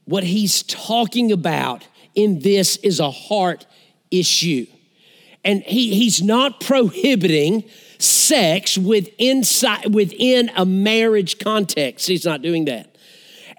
what 0.08 0.24
he's 0.24 0.62
talking 0.62 1.30
about 1.30 1.86
in 2.14 2.38
this 2.40 2.76
is 2.78 2.98
a 2.98 3.10
heart 3.10 3.66
issue. 4.10 4.66
And 5.44 5.62
he, 5.62 5.94
he's 5.94 6.22
not 6.22 6.60
prohibiting 6.60 7.64
sex 7.98 8.78
within, 8.78 9.42
within 9.90 10.50
a 10.56 10.64
marriage 10.64 11.38
context. 11.38 12.08
He's 12.08 12.24
not 12.24 12.40
doing 12.40 12.64
that. 12.64 12.96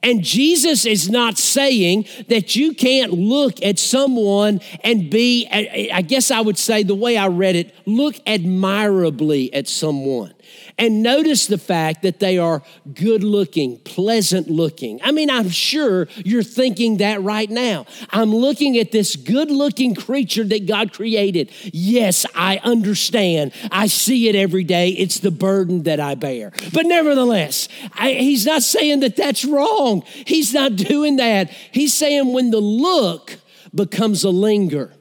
And 0.02 0.24
Jesus 0.24 0.88
is 0.88 1.08
not 1.08 1.38
saying 1.38 2.06
that 2.30 2.56
you 2.56 2.74
can't 2.74 3.14
look 3.14 3.62
at 3.62 3.78
someone 3.78 4.62
and 4.84 5.10
be, 5.10 5.48
I 5.94 6.02
guess 6.02 6.32
I 6.32 6.42
would 6.42 6.58
say 6.58 6.82
the 6.82 6.96
way 6.96 7.16
I 7.16 7.28
read 7.28 7.58
it, 7.58 7.76
look 7.86 8.16
admirably 8.26 9.54
at 9.54 9.68
someone. 9.68 10.34
And 10.80 11.04
notice 11.04 11.46
the 11.46 11.58
fact 11.58 12.04
that 12.04 12.20
they 12.20 12.38
are 12.38 12.64
good 12.94 13.22
looking, 13.22 13.80
pleasant 13.80 14.50
looking. 14.50 15.02
I 15.04 15.12
mean, 15.12 15.30
I'm 15.30 15.50
sure 15.50 16.08
you're 16.16 16.42
thinking 16.42 16.98
that 16.98 17.22
right 17.22 17.50
now. 17.50 17.86
I'm 18.12 18.34
looking 18.34 18.78
at 18.78 18.94
this 18.94 19.18
good 19.18 19.52
looking 19.52 19.94
creature 19.94 20.46
that 20.46 20.66
God 20.66 20.94
created. 20.94 21.52
Yes, 21.66 22.26
I 22.34 22.62
understand. 22.64 23.52
I 23.72 23.88
see 23.88 24.30
it 24.30 24.36
every 24.36 24.64
day. 24.64 24.92
It's 24.92 25.20
the 25.20 25.32
burden 25.32 25.84
that 25.84 26.00
I 26.00 26.16
bear. 26.16 26.54
But 26.74 26.86
nevertheless, 26.86 27.68
I, 27.94 28.14
he's 28.14 28.46
not 28.46 28.64
saying 28.64 29.02
that 29.02 29.18
that's 29.18 29.44
wrong. 29.44 30.04
He's 30.26 30.54
not 30.54 30.78
doing 30.78 31.18
that. 31.18 31.50
He's 31.50 31.94
saying 31.94 32.32
when 32.32 32.52
the 32.52 32.62
look 32.62 33.38
becomes 33.76 34.24
a 34.24 34.30
linger 34.30 34.94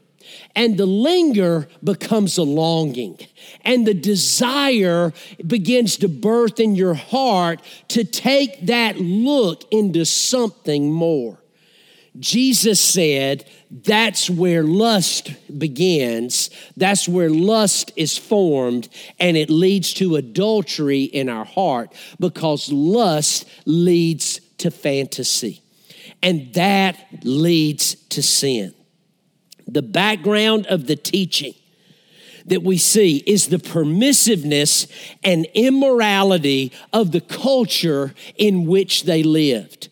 and 0.59 0.77
the 0.77 0.87
linger 0.87 1.69
becomes 1.85 2.37
a 2.37 2.43
longing. 2.43 3.17
And 3.65 3.87
the 3.87 3.95
desire 3.95 5.13
begins 5.47 5.99
to 5.99 6.09
birth 6.09 6.59
in 6.59 6.75
your 6.75 6.95
heart 6.95 7.63
to 7.89 8.03
take 8.03 8.67
that 8.67 8.99
look 8.99 9.63
into 9.71 10.05
something 10.05 10.91
more. 10.93 11.39
Jesus 12.19 12.81
said 12.81 13.45
that's 13.71 14.29
where 14.29 14.65
lust 14.65 15.31
begins, 15.57 16.51
that's 16.77 17.09
where 17.09 17.31
lust 17.31 17.93
is 17.95 18.19
formed, 18.19 18.89
and 19.21 19.37
it 19.37 19.51
leads 19.51 19.95
to 19.95 20.17
adultery 20.17 21.05
in 21.05 21.29
our 21.29 21.45
heart 21.45 21.95
because 22.19 22.73
lust 22.73 23.45
leads 23.65 24.41
to 24.59 24.73
fantasy, 24.73 25.63
and 26.21 26.53
that 26.55 26.97
leads 27.23 27.95
to 28.09 28.25
sin 28.25 28.75
the 29.69 29.83
background 29.83 30.67
of 30.67 30.87
the 30.87 30.97
teaching 30.97 31.55
that 32.47 32.63
we 32.63 32.79
see 32.79 33.19
is 33.27 33.49
the 33.49 33.59
permissiveness 33.59 34.91
and 35.23 35.47
immorality 35.55 36.73
of 36.93 37.13
the 37.13 37.21
culture 37.21 38.15
in 38.37 38.67
which 38.67 39.05
they 39.05 39.23
lived. 39.23 39.89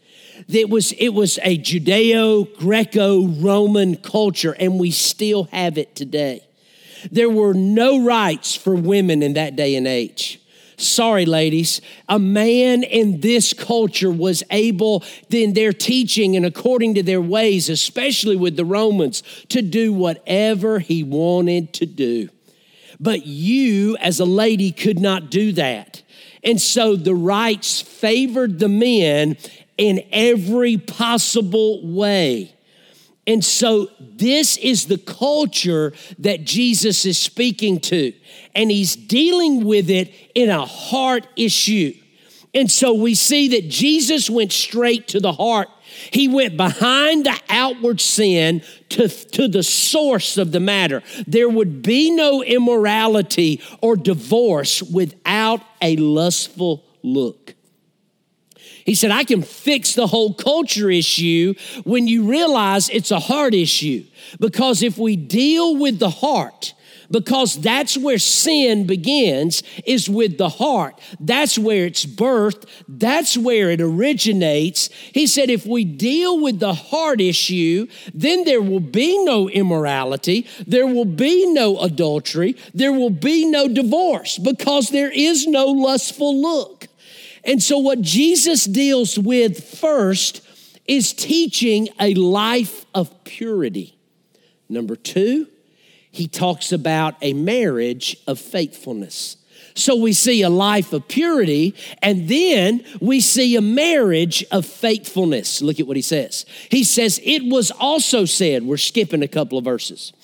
It 0.48 0.70
was, 0.70 0.92
it 0.92 1.10
was 1.10 1.38
a 1.42 1.58
Judeo 1.58 2.56
Greco 2.56 3.26
Roman 3.26 3.96
culture, 3.96 4.56
and 4.58 4.78
we 4.78 4.90
still 4.90 5.44
have 5.44 5.76
it 5.76 5.94
today. 5.94 6.42
There 7.10 7.30
were 7.30 7.52
no 7.52 8.02
rights 8.02 8.54
for 8.54 8.74
women 8.74 9.22
in 9.22 9.34
that 9.34 9.56
day 9.56 9.76
and 9.76 9.86
age. 9.86 10.40
Sorry, 10.76 11.24
ladies. 11.24 11.80
A 12.08 12.18
man 12.18 12.82
in 12.82 13.20
this 13.20 13.52
culture 13.52 14.10
was 14.10 14.42
able, 14.50 15.02
in 15.30 15.54
their 15.54 15.72
teaching 15.72 16.36
and 16.36 16.44
according 16.44 16.94
to 16.94 17.02
their 17.02 17.20
ways, 17.20 17.70
especially 17.70 18.36
with 18.36 18.56
the 18.56 18.64
Romans, 18.64 19.22
to 19.48 19.62
do 19.62 19.92
whatever 19.92 20.78
he 20.78 21.02
wanted 21.02 21.72
to 21.74 21.86
do. 21.86 22.28
But 23.00 23.26
you, 23.26 23.96
as 23.98 24.20
a 24.20 24.24
lady, 24.24 24.70
could 24.70 24.98
not 24.98 25.30
do 25.30 25.52
that. 25.52 26.02
And 26.44 26.60
so 26.60 26.94
the 26.94 27.14
rights 27.14 27.80
favored 27.80 28.58
the 28.58 28.68
men 28.68 29.36
in 29.78 30.04
every 30.12 30.76
possible 30.76 31.86
way. 31.86 32.55
And 33.26 33.44
so, 33.44 33.88
this 33.98 34.56
is 34.56 34.86
the 34.86 34.98
culture 34.98 35.92
that 36.20 36.44
Jesus 36.44 37.04
is 37.04 37.18
speaking 37.18 37.80
to, 37.80 38.12
and 38.54 38.70
he's 38.70 38.94
dealing 38.94 39.64
with 39.64 39.90
it 39.90 40.14
in 40.34 40.48
a 40.48 40.64
heart 40.64 41.26
issue. 41.34 41.92
And 42.54 42.70
so, 42.70 42.94
we 42.94 43.16
see 43.16 43.48
that 43.48 43.68
Jesus 43.68 44.30
went 44.30 44.52
straight 44.52 45.08
to 45.08 45.18
the 45.18 45.32
heart. 45.32 45.68
He 46.12 46.28
went 46.28 46.56
behind 46.56 47.26
the 47.26 47.36
outward 47.48 48.00
sin 48.00 48.62
to, 48.90 49.08
to 49.08 49.48
the 49.48 49.64
source 49.64 50.38
of 50.38 50.52
the 50.52 50.60
matter. 50.60 51.02
There 51.26 51.48
would 51.48 51.82
be 51.82 52.12
no 52.12 52.44
immorality 52.44 53.60
or 53.80 53.96
divorce 53.96 54.82
without 54.82 55.62
a 55.82 55.96
lustful 55.96 56.84
look. 57.02 57.55
He 58.86 58.94
said, 58.94 59.10
I 59.10 59.24
can 59.24 59.42
fix 59.42 59.94
the 59.94 60.06
whole 60.06 60.32
culture 60.32 60.88
issue 60.88 61.54
when 61.84 62.06
you 62.06 62.30
realize 62.30 62.88
it's 62.88 63.10
a 63.10 63.18
heart 63.18 63.52
issue. 63.52 64.04
Because 64.38 64.80
if 64.80 64.96
we 64.96 65.16
deal 65.16 65.76
with 65.76 65.98
the 65.98 66.08
heart, 66.08 66.72
because 67.10 67.60
that's 67.60 67.96
where 67.96 68.18
sin 68.18 68.86
begins 68.86 69.62
is 69.84 70.08
with 70.08 70.38
the 70.38 70.48
heart. 70.48 71.00
That's 71.20 71.58
where 71.58 71.86
it's 71.86 72.04
birthed. 72.04 72.68
That's 72.88 73.36
where 73.36 73.70
it 73.70 73.80
originates. 73.80 74.88
He 75.12 75.26
said 75.26 75.50
if 75.50 75.66
we 75.66 75.84
deal 75.84 76.40
with 76.40 76.58
the 76.58 76.74
heart 76.74 77.20
issue 77.20 77.86
then 78.14 78.44
there 78.44 78.62
will 78.62 78.80
be 78.80 79.22
no 79.24 79.48
immorality. 79.48 80.46
There 80.66 80.86
will 80.86 81.04
be 81.04 81.46
no 81.52 81.78
adultery. 81.78 82.56
There 82.74 82.92
will 82.92 83.10
be 83.10 83.46
no 83.46 83.68
divorce 83.68 84.38
because 84.38 84.88
there 84.88 85.10
is 85.10 85.46
no 85.46 85.66
lustful 85.66 86.40
look 86.40 86.85
and 87.46 87.62
so 87.62 87.78
what 87.78 88.02
jesus 88.02 88.66
deals 88.66 89.18
with 89.18 89.64
first 89.78 90.42
is 90.86 91.14
teaching 91.14 91.88
a 91.98 92.12
life 92.14 92.84
of 92.94 93.24
purity 93.24 93.96
number 94.68 94.94
two 94.94 95.46
he 96.16 96.26
talks 96.26 96.72
about 96.72 97.14
a 97.20 97.34
marriage 97.34 98.16
of 98.26 98.40
faithfulness. 98.40 99.36
So 99.74 99.94
we 99.94 100.14
see 100.14 100.40
a 100.40 100.48
life 100.48 100.94
of 100.94 101.06
purity, 101.06 101.74
and 102.00 102.26
then 102.26 102.82
we 103.02 103.20
see 103.20 103.54
a 103.54 103.60
marriage 103.60 104.42
of 104.50 104.64
faithfulness. 104.64 105.60
Look 105.60 105.78
at 105.78 105.86
what 105.86 105.96
he 105.96 106.02
says. 106.02 106.46
He 106.70 106.84
says, 106.84 107.20
It 107.22 107.42
was 107.52 107.70
also 107.70 108.24
said, 108.24 108.62
we're 108.62 108.78
skipping 108.78 109.22
a 109.22 109.28
couple 109.28 109.58
of 109.58 109.64
verses. 109.64 110.14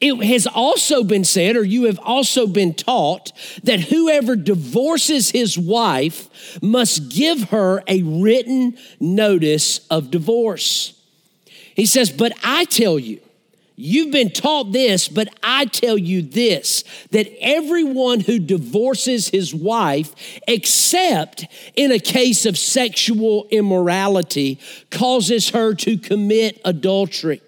It 0.00 0.24
has 0.24 0.46
also 0.46 1.04
been 1.04 1.24
said, 1.24 1.56
or 1.56 1.64
you 1.64 1.84
have 1.84 1.98
also 2.00 2.46
been 2.46 2.74
taught, 2.74 3.32
that 3.64 3.80
whoever 3.80 4.36
divorces 4.36 5.30
his 5.30 5.58
wife 5.58 6.28
must 6.62 7.08
give 7.08 7.50
her 7.50 7.82
a 7.86 8.02
written 8.02 8.76
notice 9.00 9.86
of 9.88 10.10
divorce. 10.10 10.94
He 11.74 11.86
says, 11.86 12.10
But 12.10 12.32
I 12.42 12.64
tell 12.64 12.98
you, 12.98 13.20
You've 13.80 14.10
been 14.10 14.30
taught 14.30 14.72
this, 14.72 15.06
but 15.06 15.28
I 15.40 15.66
tell 15.66 15.96
you 15.96 16.20
this 16.20 16.82
that 17.12 17.32
everyone 17.40 18.18
who 18.18 18.40
divorces 18.40 19.28
his 19.28 19.54
wife, 19.54 20.12
except 20.48 21.46
in 21.76 21.92
a 21.92 22.00
case 22.00 22.44
of 22.44 22.58
sexual 22.58 23.46
immorality, 23.52 24.58
causes 24.90 25.50
her 25.50 25.74
to 25.74 25.96
commit 25.96 26.60
adultery. 26.64 27.40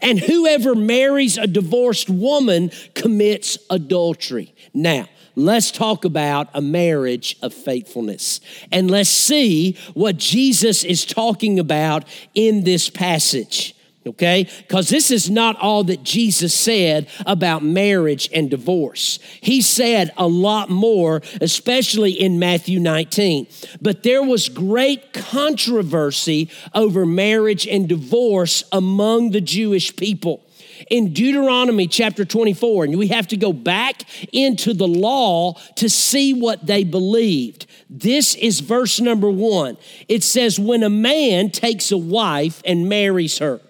And 0.00 0.18
whoever 0.18 0.74
marries 0.74 1.38
a 1.38 1.46
divorced 1.46 2.10
woman 2.10 2.70
commits 2.94 3.58
adultery. 3.70 4.54
Now, 4.72 5.08
let's 5.36 5.70
talk 5.70 6.04
about 6.04 6.48
a 6.54 6.60
marriage 6.60 7.36
of 7.42 7.52
faithfulness. 7.52 8.40
And 8.70 8.90
let's 8.90 9.10
see 9.10 9.76
what 9.94 10.16
Jesus 10.16 10.84
is 10.84 11.04
talking 11.04 11.58
about 11.58 12.04
in 12.34 12.64
this 12.64 12.90
passage 12.90 13.73
okay? 14.06 14.48
Because 14.58 14.88
this 14.88 15.10
is 15.10 15.30
not 15.30 15.56
all 15.56 15.84
that 15.84 16.02
Jesus 16.02 16.54
said 16.54 17.08
about 17.26 17.62
marriage 17.62 18.28
and 18.32 18.50
divorce. 18.50 19.18
He 19.40 19.62
said 19.62 20.10
a 20.16 20.26
lot 20.26 20.70
more, 20.70 21.22
especially 21.40 22.12
in 22.12 22.38
Matthew 22.38 22.80
19. 22.80 23.46
But 23.80 24.02
there 24.02 24.22
was 24.22 24.48
great 24.48 25.12
controversy 25.12 26.50
over 26.74 27.06
marriage 27.06 27.66
and 27.66 27.88
divorce 27.88 28.64
among 28.72 29.30
the 29.30 29.40
Jewish 29.40 29.94
people. 29.96 30.42
In 30.90 31.12
Deuteronomy 31.12 31.86
chapter 31.86 32.24
24, 32.24 32.84
and 32.84 32.98
we 32.98 33.08
have 33.08 33.28
to 33.28 33.36
go 33.36 33.52
back 33.52 34.02
into 34.32 34.74
the 34.74 34.88
law 34.88 35.54
to 35.76 35.88
see 35.88 36.34
what 36.34 36.66
they 36.66 36.84
believed. 36.84 37.66
This 37.88 38.34
is 38.34 38.60
verse 38.60 39.00
number 39.00 39.30
one. 39.30 39.76
It 40.08 40.24
says, 40.24 40.58
When 40.58 40.82
a 40.82 40.90
man 40.90 41.50
takes 41.50 41.92
a 41.92 41.96
wife 41.96 42.60
and 42.66 42.88
marries 42.88 43.38
her, 43.38 43.60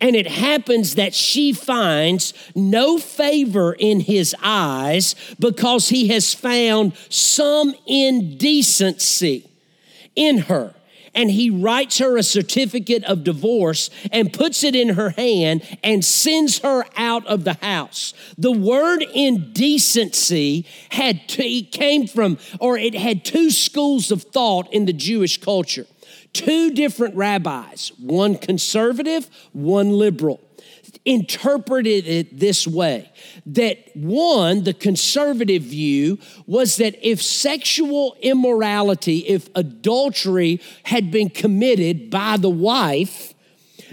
and 0.00 0.16
it 0.16 0.26
happens 0.26 0.94
that 0.94 1.14
she 1.14 1.52
finds 1.52 2.34
no 2.54 2.98
favor 2.98 3.72
in 3.72 4.00
his 4.00 4.34
eyes 4.42 5.14
because 5.38 5.88
he 5.88 6.08
has 6.08 6.34
found 6.34 6.94
some 7.08 7.74
indecency 7.86 9.48
in 10.14 10.38
her. 10.38 10.74
And 11.16 11.30
he 11.30 11.48
writes 11.48 11.98
her 11.98 12.16
a 12.16 12.24
certificate 12.24 13.04
of 13.04 13.22
divorce 13.22 13.88
and 14.10 14.32
puts 14.32 14.64
it 14.64 14.74
in 14.74 14.90
her 14.90 15.10
hand 15.10 15.62
and 15.84 16.04
sends 16.04 16.58
her 16.58 16.84
out 16.96 17.24
of 17.26 17.44
the 17.44 17.54
house. 17.54 18.14
The 18.36 18.50
word 18.50 19.04
indecency 19.14 20.66
had 20.90 21.28
to, 21.28 21.62
came 21.70 22.08
from, 22.08 22.38
or 22.58 22.76
it 22.76 22.94
had 22.94 23.24
two 23.24 23.50
schools 23.50 24.10
of 24.10 24.24
thought 24.24 24.72
in 24.72 24.86
the 24.86 24.92
Jewish 24.92 25.40
culture 25.40 25.86
two 26.34 26.72
different 26.72 27.14
rabbis, 27.14 27.92
one 27.98 28.36
conservative, 28.36 29.30
one 29.52 29.90
liberal, 29.90 30.40
interpreted 31.06 32.06
it 32.06 32.38
this 32.38 32.66
way 32.66 33.10
that 33.46 33.78
one, 33.94 34.64
the 34.64 34.74
conservative 34.74 35.62
view, 35.62 36.18
was 36.46 36.76
that 36.76 36.96
if 37.06 37.22
sexual 37.22 38.16
immorality, 38.20 39.18
if 39.18 39.48
adultery 39.54 40.60
had 40.84 41.10
been 41.10 41.30
committed 41.30 42.10
by 42.10 42.36
the 42.36 42.50
wife, 42.50 43.34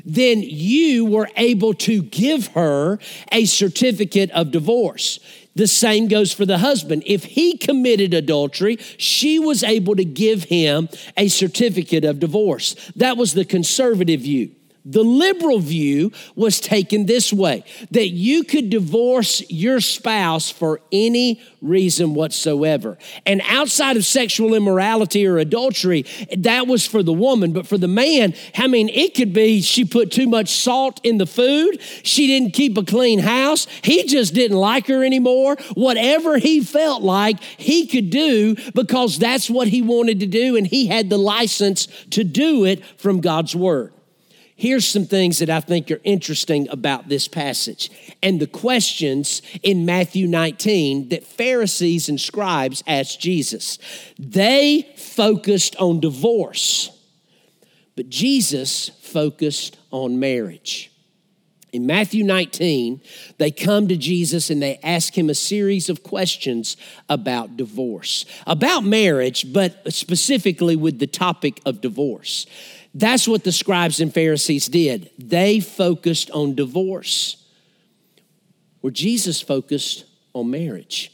then 0.05 0.41
you 0.41 1.05
were 1.05 1.29
able 1.35 1.73
to 1.73 2.01
give 2.01 2.47
her 2.47 2.97
a 3.31 3.45
certificate 3.45 4.31
of 4.31 4.51
divorce. 4.51 5.19
The 5.55 5.67
same 5.67 6.07
goes 6.07 6.31
for 6.31 6.45
the 6.45 6.59
husband. 6.59 7.03
If 7.05 7.25
he 7.25 7.57
committed 7.57 8.13
adultery, 8.13 8.77
she 8.97 9.37
was 9.37 9.63
able 9.63 9.95
to 9.95 10.05
give 10.05 10.45
him 10.45 10.87
a 11.17 11.27
certificate 11.27 12.05
of 12.05 12.19
divorce. 12.19 12.75
That 12.95 13.17
was 13.17 13.33
the 13.33 13.45
conservative 13.45 14.21
view. 14.21 14.51
The 14.83 15.03
liberal 15.03 15.59
view 15.59 16.11
was 16.35 16.59
taken 16.59 17.05
this 17.05 17.31
way 17.31 17.63
that 17.91 18.09
you 18.09 18.43
could 18.43 18.71
divorce 18.71 19.43
your 19.49 19.79
spouse 19.79 20.49
for 20.49 20.81
any 20.91 21.39
reason 21.61 22.15
whatsoever. 22.15 22.97
And 23.27 23.43
outside 23.45 23.95
of 23.95 24.05
sexual 24.05 24.55
immorality 24.55 25.27
or 25.27 25.37
adultery, 25.37 26.05
that 26.35 26.65
was 26.65 26.87
for 26.87 27.03
the 27.03 27.13
woman. 27.13 27.53
But 27.53 27.67
for 27.67 27.77
the 27.77 27.87
man, 27.87 28.33
I 28.57 28.65
mean, 28.65 28.89
it 28.89 29.13
could 29.13 29.33
be 29.33 29.61
she 29.61 29.85
put 29.85 30.11
too 30.11 30.27
much 30.27 30.49
salt 30.49 30.99
in 31.03 31.19
the 31.19 31.27
food, 31.27 31.79
she 32.01 32.25
didn't 32.25 32.53
keep 32.53 32.75
a 32.75 32.83
clean 32.83 33.19
house, 33.19 33.67
he 33.83 34.05
just 34.05 34.33
didn't 34.33 34.57
like 34.57 34.87
her 34.87 35.03
anymore. 35.03 35.57
Whatever 35.75 36.39
he 36.39 36.61
felt 36.61 37.03
like, 37.03 37.41
he 37.43 37.85
could 37.85 38.09
do 38.09 38.55
because 38.73 39.19
that's 39.19 39.47
what 39.47 39.67
he 39.67 39.83
wanted 39.83 40.21
to 40.21 40.25
do, 40.25 40.55
and 40.55 40.65
he 40.65 40.87
had 40.87 41.11
the 41.11 41.19
license 41.19 41.87
to 42.11 42.23
do 42.23 42.65
it 42.65 42.83
from 42.97 43.21
God's 43.21 43.55
word. 43.55 43.93
Here's 44.61 44.87
some 44.87 45.05
things 45.05 45.39
that 45.39 45.49
I 45.49 45.59
think 45.59 45.89
are 45.89 45.99
interesting 46.03 46.69
about 46.69 47.09
this 47.09 47.27
passage 47.27 47.89
and 48.21 48.39
the 48.39 48.45
questions 48.45 49.41
in 49.63 49.87
Matthew 49.87 50.27
19 50.27 51.09
that 51.09 51.25
Pharisees 51.25 52.09
and 52.09 52.21
scribes 52.21 52.83
asked 52.85 53.19
Jesus. 53.19 53.79
They 54.19 54.87
focused 54.97 55.75
on 55.77 55.99
divorce, 55.99 56.95
but 57.95 58.09
Jesus 58.09 58.89
focused 59.01 59.79
on 59.89 60.19
marriage. 60.19 60.91
In 61.73 61.87
Matthew 61.87 62.23
19, 62.23 63.01
they 63.39 63.49
come 63.49 63.87
to 63.87 63.95
Jesus 63.95 64.51
and 64.51 64.61
they 64.61 64.77
ask 64.83 65.17
him 65.17 65.29
a 65.29 65.33
series 65.33 65.89
of 65.89 66.03
questions 66.03 66.77
about 67.09 67.57
divorce, 67.57 68.25
about 68.45 68.83
marriage, 68.83 69.51
but 69.51 69.91
specifically 69.91 70.75
with 70.75 70.99
the 70.99 71.07
topic 71.07 71.61
of 71.65 71.81
divorce. 71.81 72.45
That's 72.93 73.27
what 73.27 73.43
the 73.43 73.51
scribes 73.51 73.99
and 73.99 74.13
Pharisees 74.13 74.67
did. 74.67 75.09
They 75.17 75.59
focused 75.59 76.29
on 76.31 76.55
divorce, 76.55 77.37
where 78.81 78.91
Jesus 78.91 79.41
focused 79.41 80.05
on 80.33 80.51
marriage. 80.51 81.11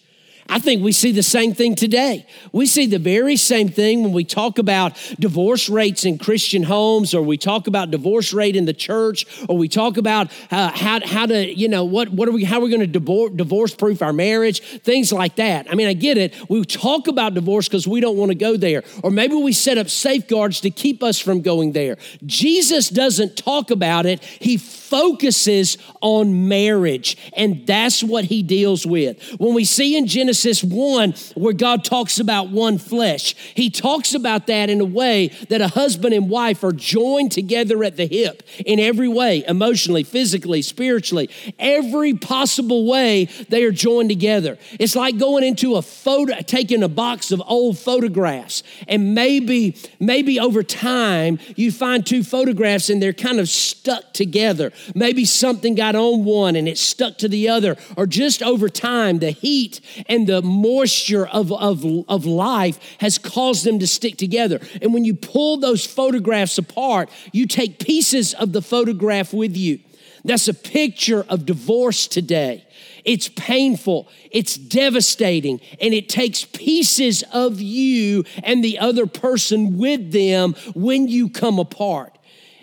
I 0.50 0.60
think 0.60 0.82
we 0.82 0.92
see 0.94 1.12
the 1.12 1.24
same 1.24 1.54
thing 1.54 1.76
today. 1.76 2.26
We 2.54 2.68
see 2.68 2.86
the 2.86 3.00
very 3.00 3.36
same 3.36 3.68
thing 3.68 4.04
when 4.04 4.14
we 4.14 4.24
talk 4.24 4.58
about 4.58 4.94
divorce 5.20 5.68
rates 5.68 6.06
in 6.06 6.18
Christian 6.18 6.64
homes, 6.64 7.14
or 7.14 7.22
we 7.22 7.38
talk 7.38 7.68
about 7.68 7.92
divorce 7.92 8.32
rate 8.32 8.56
in 8.56 8.66
the 8.66 8.74
church, 8.74 9.26
or 9.50 9.58
we 9.58 9.68
talk 9.68 9.98
about 9.98 10.32
uh, 10.50 10.70
how, 10.70 11.06
how 11.06 11.26
to, 11.26 11.54
you 11.54 11.68
know, 11.68 11.84
what, 11.84 12.10
what 12.10 12.30
are 12.30 12.32
we, 12.32 12.46
how 12.46 12.60
are 12.60 12.62
we 12.62 12.70
going 12.70 12.80
to 12.80 12.88
divorce, 12.88 13.34
divorce 13.36 13.76
proof 13.76 14.02
our 14.02 14.14
marriage, 14.14 14.62
things 14.62 15.12
like 15.12 15.36
that. 15.36 15.70
I 15.70 15.76
mean, 15.76 15.88
I 15.88 15.94
get 15.94 16.18
it. 16.18 16.34
We 16.50 16.64
talk 16.64 17.08
about 17.08 17.34
divorce 17.34 17.68
because 17.68 17.88
we 17.88 18.00
don't 18.00 18.16
want 18.16 18.30
to 18.30 18.36
go 18.36 18.56
there, 18.56 18.84
or 19.04 19.12
maybe 19.12 19.36
we 19.36 19.52
set 19.52 19.78
up 19.78 19.90
safeguards 19.90 20.62
to 20.62 20.70
keep 20.70 21.04
us 21.04 21.20
from 21.20 21.42
going 21.42 21.74
there. 21.74 21.98
Jesus 22.26 22.90
doesn't 22.90 23.36
talk 23.36 23.70
about 23.70 24.06
it, 24.06 24.24
he 24.24 24.58
focuses 24.58 25.78
on 26.02 26.48
marriage, 26.48 27.18
and 27.34 27.68
that's 27.68 28.02
what 28.02 28.26
he 28.26 28.42
deals 28.42 28.86
with. 28.86 29.22
When 29.38 29.54
we 29.54 29.66
see 29.66 29.98
in 29.98 30.08
Genesis, 30.08 30.37
Genesis 30.38 30.63
1, 30.63 31.13
where 31.36 31.54
God 31.54 31.84
talks 31.84 32.19
about 32.19 32.50
one 32.50 32.78
flesh, 32.78 33.34
he 33.56 33.71
talks 33.71 34.13
about 34.13 34.45
that 34.47 34.69
in 34.69 34.80
a 34.80 34.86
way 34.86 35.30
that 35.50 35.62
a 35.62 35.67
husband 35.67 36.13
and 36.13 36.30
wife 36.30 36.63
are 36.63 36.71
joined 36.71 37.32
together 37.32 37.84
at 37.84 37.97
the 37.97 38.06
hip 38.06 38.43
in 38.63 38.80
every 38.80 39.08
way 39.08 39.43
emotionally, 39.47 40.04
physically, 40.04 40.62
spiritually, 40.62 41.30
every 41.58 42.13
possible 42.13 42.86
way 42.86 43.26
they 43.50 43.63
are 43.63 43.71
joined 43.71 44.10
together. 44.10 44.60
It's 44.80 44.95
like 44.95 45.17
going 45.17 45.43
into 45.43 45.76
a 45.76 45.82
photo, 45.82 46.36
taking 46.41 46.84
a 46.84 46.88
box 46.88 47.32
of 47.32 47.41
old 47.47 47.80
photographs, 47.80 48.62
and 48.88 49.15
maybe, 49.15 49.76
maybe 50.00 50.39
over 50.39 50.62
time 50.62 51.39
you 51.56 51.71
find 51.71 52.06
two 52.06 52.23
photographs 52.23 52.91
and 52.91 53.02
they're 53.02 53.12
kind 53.12 53.39
of 53.39 53.50
stuck 53.50 54.13
together. 54.13 54.71
Maybe 54.93 55.26
something 55.26 55.73
got 55.73 55.95
on 55.95 56.26
one 56.26 56.56
and 56.56 56.67
it 56.67 56.78
stuck 56.78 57.17
to 57.19 57.28
the 57.28 57.50
other, 57.50 57.76
or 57.95 58.06
just 58.06 58.43
over 58.43 58.69
time, 58.69 59.17
the 59.17 59.32
heat 59.32 59.82
and 60.08 60.27
the 60.28 60.42
moisture 60.42 61.26
of, 61.26 61.52
of, 61.52 61.84
of 62.08 62.26
life 62.26 62.80
has 63.00 63.18
caused 63.18 63.66
them 63.66 63.80
to 63.80 63.88
stick 63.88 64.18
together. 64.18 64.60
And 64.82 64.94
when 64.94 65.06
you 65.06 65.16
pull 65.16 65.58
those 65.58 65.86
photographs 65.86 66.58
apart, 66.58 67.10
you 67.32 67.48
take 67.48 67.80
pieces 67.80 68.34
of 68.34 68.54
the 68.54 68.62
photograph 68.62 69.34
with 69.34 69.58
you. 69.58 69.80
That's 70.24 70.48
a 70.48 70.54
picture 70.54 71.26
of 71.30 71.46
divorce 71.46 72.08
today. 72.08 72.66
It's 73.06 73.30
painful, 73.30 74.10
it's 74.32 74.58
devastating, 74.58 75.62
and 75.80 75.94
it 75.94 76.10
takes 76.10 76.44
pieces 76.44 77.24
of 77.32 77.62
you 77.62 78.26
and 78.44 78.62
the 78.62 78.80
other 78.80 79.08
person 79.08 79.78
with 79.78 80.12
them 80.12 80.56
when 80.76 81.08
you 81.08 81.30
come 81.30 81.58
apart. 81.58 82.16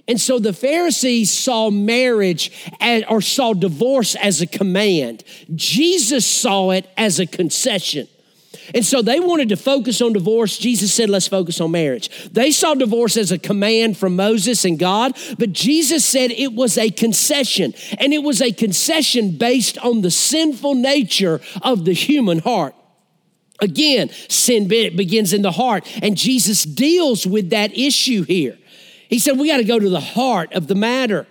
And 0.06 0.20
so 0.20 0.38
the 0.38 0.52
Pharisees 0.52 1.30
saw 1.30 1.70
marriage 1.70 2.52
as, 2.80 3.04
or 3.08 3.20
saw 3.22 3.54
divorce 3.54 4.14
as 4.16 4.42
a 4.42 4.46
command. 4.46 5.24
Jesus 5.54 6.26
saw 6.26 6.70
it 6.70 6.88
as 6.96 7.18
a 7.18 7.26
concession. 7.26 8.06
And 8.74 8.84
so 8.84 9.02
they 9.02 9.20
wanted 9.20 9.50
to 9.50 9.56
focus 9.56 10.00
on 10.00 10.14
divorce. 10.14 10.56
Jesus 10.56 10.92
said, 10.92 11.10
let's 11.10 11.28
focus 11.28 11.60
on 11.60 11.70
marriage. 11.70 12.30
They 12.30 12.50
saw 12.50 12.74
divorce 12.74 13.16
as 13.16 13.30
a 13.30 13.38
command 13.38 13.98
from 13.98 14.16
Moses 14.16 14.64
and 14.64 14.78
God, 14.78 15.16
but 15.38 15.52
Jesus 15.52 16.04
said 16.04 16.30
it 16.30 16.54
was 16.54 16.78
a 16.78 16.90
concession. 16.90 17.74
And 17.98 18.14
it 18.14 18.22
was 18.22 18.40
a 18.40 18.52
concession 18.52 19.32
based 19.36 19.76
on 19.78 20.00
the 20.00 20.10
sinful 20.10 20.76
nature 20.76 21.40
of 21.62 21.84
the 21.84 21.92
human 21.92 22.38
heart. 22.38 22.74
Again, 23.60 24.08
sin 24.28 24.66
begins 24.66 25.32
in 25.32 25.42
the 25.42 25.52
heart, 25.52 25.86
and 26.02 26.16
Jesus 26.16 26.64
deals 26.64 27.26
with 27.26 27.50
that 27.50 27.76
issue 27.76 28.22
here. 28.24 28.58
He 29.14 29.20
said, 29.20 29.38
We 29.38 29.46
got 29.46 29.58
to 29.58 29.64
go 29.64 29.78
to 29.78 29.88
the 29.88 30.00
heart 30.00 30.54
of 30.54 30.66
the 30.66 30.74
matter. 30.74 31.28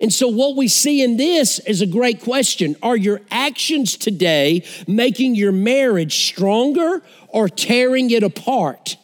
And 0.00 0.10
so, 0.10 0.26
what 0.26 0.56
we 0.56 0.68
see 0.68 1.02
in 1.02 1.18
this 1.18 1.58
is 1.58 1.82
a 1.82 1.86
great 1.86 2.22
question. 2.22 2.76
Are 2.82 2.96
your 2.96 3.20
actions 3.30 3.98
today 3.98 4.64
making 4.86 5.34
your 5.34 5.52
marriage 5.52 6.16
stronger 6.28 7.02
or 7.28 7.50
tearing 7.50 8.10
it 8.10 8.22
apart? 8.22 8.96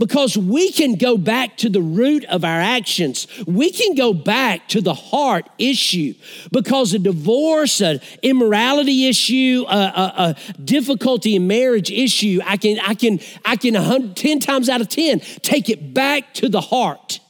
Because 0.00 0.34
we 0.36 0.72
can 0.72 0.94
go 0.94 1.18
back 1.18 1.58
to 1.58 1.68
the 1.68 1.82
root 1.82 2.24
of 2.24 2.42
our 2.42 2.58
actions. 2.58 3.26
We 3.46 3.70
can 3.70 3.94
go 3.94 4.14
back 4.14 4.66
to 4.68 4.80
the 4.80 4.94
heart 4.94 5.46
issue. 5.58 6.14
Because 6.50 6.94
a 6.94 6.98
divorce, 6.98 7.82
an 7.82 8.00
immorality 8.22 9.06
issue, 9.06 9.66
a, 9.68 9.76
a, 9.76 10.12
a 10.16 10.60
difficulty 10.60 11.36
in 11.36 11.46
marriage 11.46 11.90
issue, 11.90 12.40
I 12.46 12.56
can, 12.56 12.80
I 12.80 12.94
can, 12.94 13.20
I 13.44 13.56
can 13.56 14.14
10 14.14 14.40
times 14.40 14.70
out 14.70 14.80
of 14.80 14.88
10 14.88 15.20
take 15.42 15.68
it 15.68 15.92
back 15.92 16.32
to 16.34 16.48
the 16.48 16.62
heart 16.62 17.20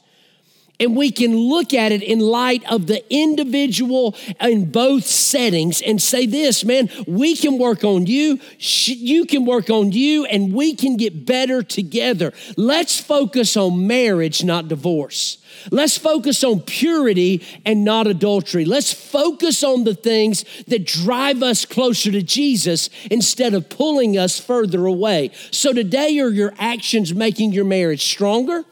and 0.81 0.95
we 0.95 1.11
can 1.11 1.37
look 1.37 1.73
at 1.73 1.91
it 1.91 2.01
in 2.01 2.19
light 2.19 2.63
of 2.69 2.87
the 2.87 3.03
individual 3.13 4.15
in 4.41 4.71
both 4.71 5.05
settings 5.05 5.81
and 5.81 6.01
say 6.01 6.25
this, 6.25 6.65
man, 6.65 6.89
we 7.07 7.35
can 7.35 7.57
work 7.59 7.83
on 7.83 8.07
you, 8.07 8.39
you 8.57 9.25
can 9.25 9.45
work 9.45 9.69
on 9.69 9.91
you, 9.91 10.25
and 10.25 10.53
we 10.53 10.75
can 10.75 10.97
get 10.97 11.25
better 11.25 11.61
together. 11.61 12.33
Let's 12.57 12.99
focus 12.99 13.55
on 13.55 13.85
marriage, 13.85 14.43
not 14.43 14.67
divorce. 14.67 15.37
Let's 15.69 15.97
focus 15.97 16.43
on 16.43 16.61
purity 16.61 17.45
and 17.65 17.85
not 17.85 18.07
adultery. 18.07 18.65
Let's 18.65 18.91
focus 18.91 19.63
on 19.63 19.83
the 19.83 19.93
things 19.93 20.43
that 20.67 20.85
drive 20.85 21.43
us 21.43 21.65
closer 21.65 22.11
to 22.11 22.23
Jesus 22.23 22.89
instead 23.11 23.53
of 23.53 23.69
pulling 23.69 24.17
us 24.17 24.39
further 24.39 24.85
away. 24.87 25.31
So, 25.51 25.73
today, 25.73 26.19
are 26.19 26.29
your 26.29 26.53
actions 26.57 27.13
making 27.13 27.51
your 27.51 27.65
marriage 27.65 28.03
stronger? 28.03 28.63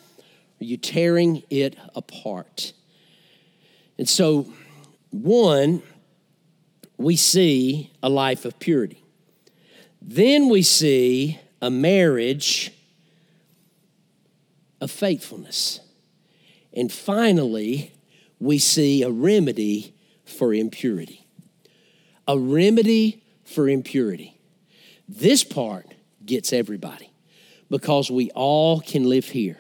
Are 0.62 0.65
you 0.65 0.78
tearing 0.78 1.43
it 1.50 1.78
apart? 1.95 2.74
And 3.98 4.10
so, 4.10 4.52
one, 5.12 5.82
we 6.98 7.15
see 7.15 7.91
a 8.04 8.10
life 8.10 8.43
of 8.43 8.60
purity. 8.60 9.04
Then 10.02 10.50
we 10.50 10.62
see 10.62 11.39
a 11.62 11.69
marriage 11.69 12.72
of 14.82 14.91
faithfulness. 14.91 15.80
And 16.74 16.91
finally, 16.91 17.93
we 18.39 18.60
see 18.60 19.04
a 19.04 19.10
remedy 19.10 19.93
for 20.26 20.54
impurity. 20.54 21.26
A 22.28 22.38
remedy 22.38 23.24
for 23.43 23.67
impurity. 23.67 24.39
This 25.08 25.43
part 25.43 25.93
gets 26.26 26.54
everybody 26.54 27.12
because 27.69 28.12
we 28.12 28.30
all 28.32 28.82
can 28.82 29.08
live 29.08 29.26
here 29.26 29.58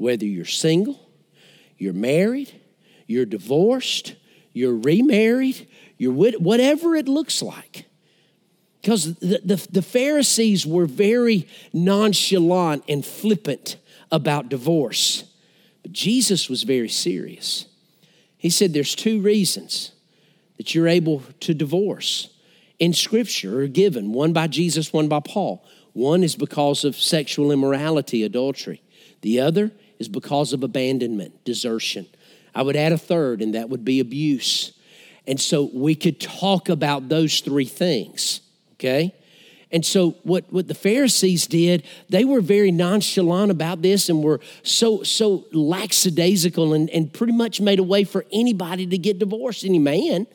whether 0.00 0.24
you're 0.24 0.44
single, 0.44 1.10
you're 1.76 1.92
married, 1.92 2.60
you're 3.06 3.26
divorced, 3.26 4.14
you're 4.52 4.76
remarried, 4.76 5.68
you're 5.98 6.12
whatever 6.12 6.96
it 6.96 7.08
looks 7.08 7.42
like. 7.42 7.84
Because 8.80 9.16
the, 9.16 9.40
the, 9.44 9.68
the, 9.70 9.82
Pharisees 9.82 10.66
were 10.66 10.86
very 10.86 11.46
nonchalant 11.74 12.82
and 12.88 13.04
flippant 13.04 13.76
about 14.10 14.48
divorce. 14.48 15.24
But 15.82 15.92
Jesus 15.92 16.48
was 16.48 16.62
very 16.62 16.88
serious. 16.88 17.66
He 18.38 18.48
said 18.48 18.72
there's 18.72 18.94
two 18.94 19.20
reasons 19.20 19.92
that 20.56 20.74
you're 20.74 20.88
able 20.88 21.22
to 21.40 21.52
divorce 21.52 22.30
in 22.80 22.94
Scripture 22.94 23.60
are 23.60 23.68
given 23.68 24.12
one 24.12 24.32
by 24.32 24.46
Jesus, 24.46 24.92
one 24.92 25.06
by 25.06 25.20
Paul. 25.20 25.62
One 25.92 26.24
is 26.24 26.34
because 26.34 26.82
of 26.82 26.96
sexual 26.96 27.52
immorality, 27.52 28.24
adultery. 28.24 28.82
The 29.20 29.40
other 29.40 29.70
is 30.00 30.08
because 30.08 30.52
of 30.52 30.64
abandonment, 30.64 31.44
desertion. 31.44 32.06
I 32.54 32.62
would 32.62 32.74
add 32.74 32.90
a 32.90 32.98
third, 32.98 33.40
and 33.40 33.54
that 33.54 33.68
would 33.68 33.84
be 33.84 34.00
abuse. 34.00 34.72
And 35.26 35.40
so 35.40 35.70
we 35.72 35.94
could 35.94 36.18
talk 36.18 36.68
about 36.68 37.08
those 37.08 37.40
three 37.40 37.66
things, 37.66 38.40
okay? 38.74 39.14
And 39.70 39.86
so 39.86 40.16
what, 40.24 40.52
what 40.52 40.66
the 40.66 40.74
Pharisees 40.74 41.46
did, 41.46 41.84
they 42.08 42.24
were 42.24 42.40
very 42.40 42.72
nonchalant 42.72 43.52
about 43.52 43.82
this 43.82 44.08
and 44.08 44.24
were 44.24 44.40
so, 44.64 45.04
so 45.04 45.46
lackadaisical 45.52 46.74
and, 46.74 46.90
and 46.90 47.12
pretty 47.12 47.34
much 47.34 47.60
made 47.60 47.78
a 47.78 47.84
way 47.84 48.02
for 48.02 48.24
anybody 48.32 48.86
to 48.86 48.98
get 48.98 49.20
divorced, 49.20 49.64
any 49.64 49.78
man. 49.78 50.26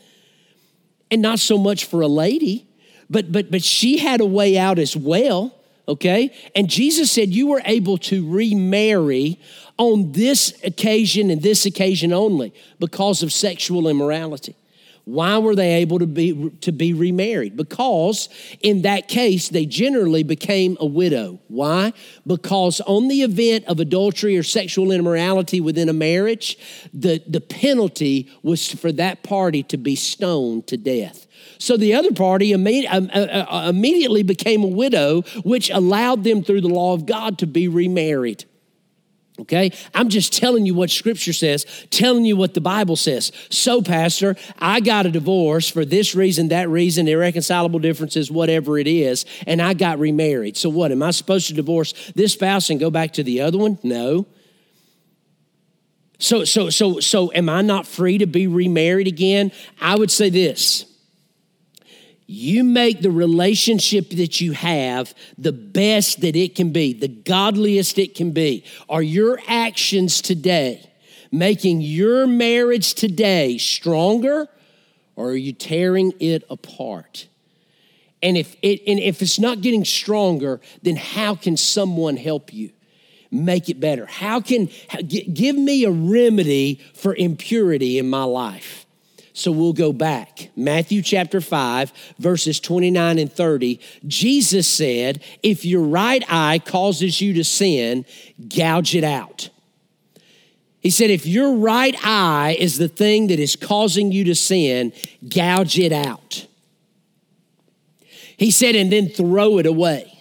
And 1.12 1.21
not 1.21 1.39
so 1.39 1.58
much 1.58 1.86
for 1.86 2.01
a 2.01 2.08
lady, 2.08 2.65
but 3.10 3.32
but 3.32 3.51
but 3.51 3.63
she 3.63 3.99
had 3.99 4.21
a 4.21 4.25
way 4.25 4.58
out 4.58 4.80
as 4.80 4.97
well 4.97 5.54
okay? 5.88 6.36
And 6.56 6.69
Jesus 6.69 7.12
said 7.12 7.30
you 7.30 7.48
were 7.48 7.62
able 7.65 7.98
to 8.00 8.30
remarry 8.30 9.39
on 9.78 10.12
this 10.13 10.54
occasion 10.63 11.30
and 11.30 11.41
this 11.41 11.65
occasion 11.65 12.13
only 12.13 12.54
because 12.80 13.24
of 13.24 13.32
sexual 13.32 13.88
immorality. 13.88 14.56
Why 15.06 15.38
were 15.38 15.56
they 15.56 15.76
able 15.76 16.00
to 16.00 16.08
be, 16.08 16.50
to 16.62 16.71
be 16.71 16.91
remarried? 16.91 17.56
Because 17.56 18.28
in 18.62 18.82
that 18.82 19.08
case, 19.08 19.50
they 19.50 19.67
generally 19.67 20.24
became 20.24 20.78
a 20.80 20.86
widow. 20.86 21.39
Why? 21.48 21.93
Because 22.26 22.82
on 22.82 23.08
the 23.08 23.21
event 23.21 23.65
of 23.65 23.80
adultery 23.80 24.36
or 24.36 24.41
sexual 24.41 24.91
immorality 24.91 25.62
within 25.62 25.89
a 25.89 25.93
marriage, 25.93 26.58
the, 26.91 27.21
the 27.28 27.41
penalty 27.41 28.32
was 28.41 28.67
for 28.67 28.91
that 28.93 29.21
party 29.21 29.62
to 29.63 29.78
be 29.78 29.95
stoned 29.95 30.65
to 30.67 30.78
death. 30.78 31.24
So 31.58 31.78
the 31.78 31.94
other 31.96 32.12
party 32.12 32.54
um, 32.54 32.65
uh, 32.65 33.18
uh, 33.18 33.65
immediately 33.70 34.24
became 34.24 34.63
a 34.63 34.68
widow, 34.68 35.22
which 35.44 35.70
allowed 35.70 36.24
them 36.24 36.44
through 36.44 36.62
the 36.62 36.70
law 36.70 36.94
of 36.94 37.06
God 37.06 37.38
to 37.39 37.48
be 37.48 37.68
remarried. 37.68 38.46
Okay? 39.39 39.72
I'm 39.94 40.08
just 40.08 40.34
telling 40.34 40.65
you 40.65 40.74
what 40.74 40.89
scripture 40.89 41.34
says, 41.34 41.65
telling 41.89 42.24
you 42.24 42.38
what 42.38 42.54
the 42.54 42.62
Bible 42.62 42.96
says. 42.96 43.34
So, 43.50 43.82
Pastor, 43.82 44.38
I 44.60 44.80
got 44.80 45.06
a 45.06 45.12
divorce 45.12 45.70
for 45.70 45.84
this 45.84 46.15
reason, 46.15 46.50
that 46.50 46.70
reason, 46.70 47.08
irreconcilable 47.08 47.80
differences, 47.80 48.32
whatever 48.32 48.78
it 48.78 48.88
is, 48.88 49.26
and 49.46 49.62
I 49.62 49.74
got 49.74 50.00
remarried. 50.00 50.56
So, 50.56 50.70
what? 50.70 50.91
Am 50.91 51.04
I 51.04 51.12
supposed 51.12 51.48
to 51.48 51.54
divorce 51.54 51.94
this 52.15 52.34
spouse 52.34 52.70
and 52.70 52.80
go 52.80 52.89
back 52.89 53.13
to 53.13 53.24
the 53.24 53.41
other 53.41 53.58
one? 53.58 53.78
No. 53.84 54.26
So, 56.18 56.46
so, 56.46 56.70
so, 56.70 57.02
so, 57.02 57.30
am 57.34 57.50
I 57.50 57.62
not 57.62 57.86
free 57.86 58.18
to 58.20 58.26
be 58.26 58.48
remarried 58.48 59.08
again? 59.08 59.52
I 59.82 59.98
would 59.98 60.12
say 60.12 60.30
this 60.30 60.86
you 62.27 62.63
make 62.63 63.01
the 63.01 63.11
relationship 63.11 64.09
that 64.11 64.41
you 64.41 64.53
have 64.53 65.13
the 65.38 65.51
best 65.51 66.21
that 66.21 66.35
it 66.35 66.55
can 66.55 66.71
be, 66.71 66.93
the 66.93 67.07
godliest 67.07 67.99
it 67.99 68.15
can 68.15 68.31
be. 68.31 68.63
Are 68.89 69.03
your 69.03 69.39
actions 69.47 70.21
today 70.21 70.89
making 71.31 71.81
your 71.81 72.25
marriage 72.25 72.93
today 72.93 73.57
stronger 73.57 74.47
or 75.15 75.29
are 75.29 75.35
you 75.35 75.53
tearing 75.53 76.13
it 76.19 76.43
apart? 76.49 77.27
And 78.23 78.38
if, 78.38 78.55
it, 78.61 78.81
and 78.88 78.99
if 78.99 79.21
it's 79.21 79.38
not 79.38 79.61
getting 79.61 79.85
stronger, 79.85 80.61
then 80.81 80.95
how 80.95 81.35
can 81.35 81.57
someone 81.57 82.17
help 82.17 82.53
you? 82.53 82.71
make 83.31 83.69
it 83.69 83.79
better? 83.79 84.05
How 84.05 84.39
can, 84.39 84.69
give 85.07 85.55
me 85.55 85.83
a 85.83 85.91
remedy 85.91 86.81
for 86.93 87.15
impurity 87.15 87.97
in 87.97 88.09
my 88.09 88.23
life? 88.23 88.85
So 89.38 89.52
we'll 89.52 89.74
go 89.74 89.91
back. 89.91 90.50
Matthew 90.56 91.02
chapter 91.02 91.41
5, 91.41 91.91
verses 92.17 92.58
29 92.62 93.19
and 93.19 93.30
30. 93.30 93.82
Jesus 94.08 94.65
said, 94.65 95.21
If 95.43 95.65
your 95.65 95.82
right 95.82 96.24
eye 96.30 96.60
causes 96.60 97.19
you 97.19 97.34
to 97.34 97.43
sin, 97.43 98.06
gouge 98.48 98.95
it 98.95 99.04
out. 99.04 99.50
He 100.80 100.89
said, 100.89 101.10
If 101.10 101.26
your 101.26 101.54
right 101.54 101.98
eye 102.02 102.56
is 102.58 102.78
the 102.78 102.88
thing 102.88 103.28
that 103.28 103.39
is 103.39 103.58
causing 103.58 104.13
you 104.13 104.24
to 104.24 104.36
sin, 104.36 104.93
gouge 105.28 105.78
it 105.80 105.91
out. 105.91 106.48
He 108.38 108.52
said, 108.52 108.76
and 108.76 108.89
then 108.89 109.10
throw 109.10 109.58
it 109.58 109.65
away. 109.65 110.14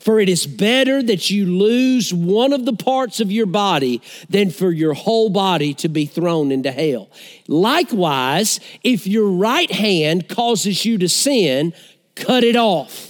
For 0.00 0.18
it 0.18 0.28
is 0.28 0.46
better 0.46 1.02
that 1.02 1.30
you 1.30 1.46
lose 1.46 2.12
one 2.12 2.52
of 2.52 2.64
the 2.64 2.72
parts 2.72 3.20
of 3.20 3.30
your 3.30 3.46
body 3.46 4.00
than 4.28 4.50
for 4.50 4.72
your 4.72 4.94
whole 4.94 5.28
body 5.30 5.74
to 5.74 5.88
be 5.88 6.06
thrown 6.06 6.50
into 6.50 6.72
hell. 6.72 7.10
Likewise, 7.46 8.60
if 8.82 9.06
your 9.06 9.28
right 9.28 9.70
hand 9.70 10.28
causes 10.28 10.84
you 10.84 10.98
to 10.98 11.08
sin, 11.08 11.74
cut 12.14 12.44
it 12.44 12.56
off 12.56 13.09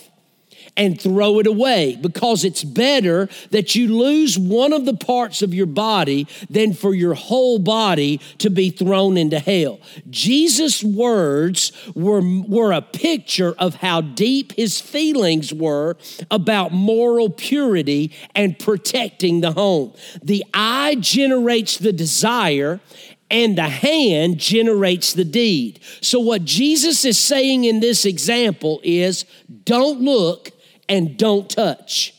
and 0.80 0.98
throw 0.98 1.38
it 1.38 1.46
away 1.46 1.94
because 2.00 2.42
it's 2.42 2.64
better 2.64 3.28
that 3.50 3.74
you 3.74 3.94
lose 3.94 4.38
one 4.38 4.72
of 4.72 4.86
the 4.86 4.96
parts 4.96 5.42
of 5.42 5.52
your 5.52 5.66
body 5.66 6.26
than 6.48 6.72
for 6.72 6.94
your 6.94 7.12
whole 7.12 7.58
body 7.58 8.18
to 8.38 8.48
be 8.48 8.70
thrown 8.70 9.18
into 9.18 9.38
hell. 9.38 9.78
Jesus' 10.08 10.82
words 10.82 11.70
were, 11.94 12.22
were 12.22 12.72
a 12.72 12.80
picture 12.80 13.54
of 13.58 13.74
how 13.74 14.00
deep 14.00 14.52
his 14.52 14.80
feelings 14.80 15.52
were 15.52 15.98
about 16.30 16.72
moral 16.72 17.28
purity 17.28 18.10
and 18.34 18.58
protecting 18.58 19.42
the 19.42 19.52
home. 19.52 19.92
The 20.22 20.42
eye 20.54 20.96
generates 20.98 21.76
the 21.76 21.92
desire, 21.92 22.80
and 23.30 23.58
the 23.58 23.68
hand 23.68 24.38
generates 24.38 25.12
the 25.12 25.26
deed. 25.26 25.80
So, 26.00 26.20
what 26.20 26.46
Jesus 26.46 27.04
is 27.04 27.18
saying 27.18 27.64
in 27.64 27.80
this 27.80 28.06
example 28.06 28.80
is 28.82 29.26
don't 29.64 30.00
look 30.00 30.52
and 30.90 31.16
don't 31.16 31.48
touch. 31.48 32.14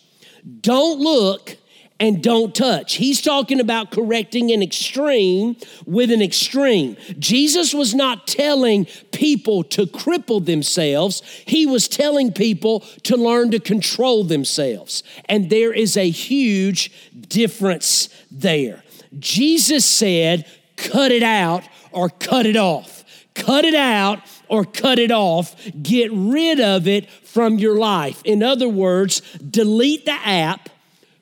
Don't 0.62 1.00
look 1.00 1.58
and 2.00 2.24
don't 2.24 2.56
touch. 2.56 2.96
He's 2.96 3.22
talking 3.22 3.60
about 3.60 3.92
correcting 3.92 4.50
an 4.52 4.64
extreme 4.64 5.56
with 5.86 6.10
an 6.10 6.20
extreme. 6.20 6.98
Jesus 7.20 7.76
was 7.76 7.94
not 7.94 8.26
telling 8.26 8.88
people 9.12 9.64
to 9.66 9.86
cripple 9.86 10.44
themselves, 10.44 11.22
he 11.46 11.68
was 11.68 11.88
telling 11.88 12.32
people 12.32 12.80
to 13.04 13.16
learn 13.16 13.52
to 13.52 13.60
control 13.60 14.24
themselves. 14.24 15.04
And 15.26 15.52
there 15.52 15.72
is 15.72 15.96
a 15.96 16.10
huge 16.10 16.92
difference 17.28 18.10
there. 18.32 18.84
Jesus 19.20 19.86
said, 19.86 20.48
cut 20.78 21.12
it 21.12 21.22
out 21.22 21.64
or 21.92 22.10
cut 22.10 22.48
it 22.48 22.56
off. 22.58 23.04
Cut 23.36 23.64
it 23.64 23.76
out 23.76 24.20
or 24.52 24.66
cut 24.66 25.00
it 25.00 25.12
off. 25.12 25.56
Get 25.82 26.12
rid 26.12 26.60
of 26.60 26.86
it 26.86 27.10
from 27.10 27.58
your 27.58 27.78
life. 27.78 28.22
In 28.26 28.44
other 28.44 28.68
words, 28.68 29.22
delete 29.38 30.06
the 30.06 30.12
app, 30.12 30.70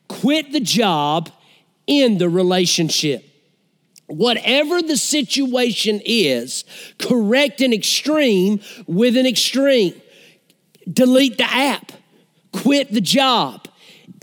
quit 0.08 0.52
the 0.52 0.60
job, 0.60 1.30
end 1.88 2.20
the 2.20 2.28
relationship. 2.28 3.24
Whatever 4.08 4.82
the 4.82 4.98
situation 4.98 6.02
is, 6.04 6.66
correct 6.98 7.62
an 7.62 7.72
extreme 7.72 8.62
with 8.88 9.16
an 9.16 9.28
extreme. 9.28 9.94
Delete 10.92 11.38
the 11.38 11.44
app, 11.44 11.92
quit 12.52 12.92
the 12.92 13.00
job, 13.00 13.68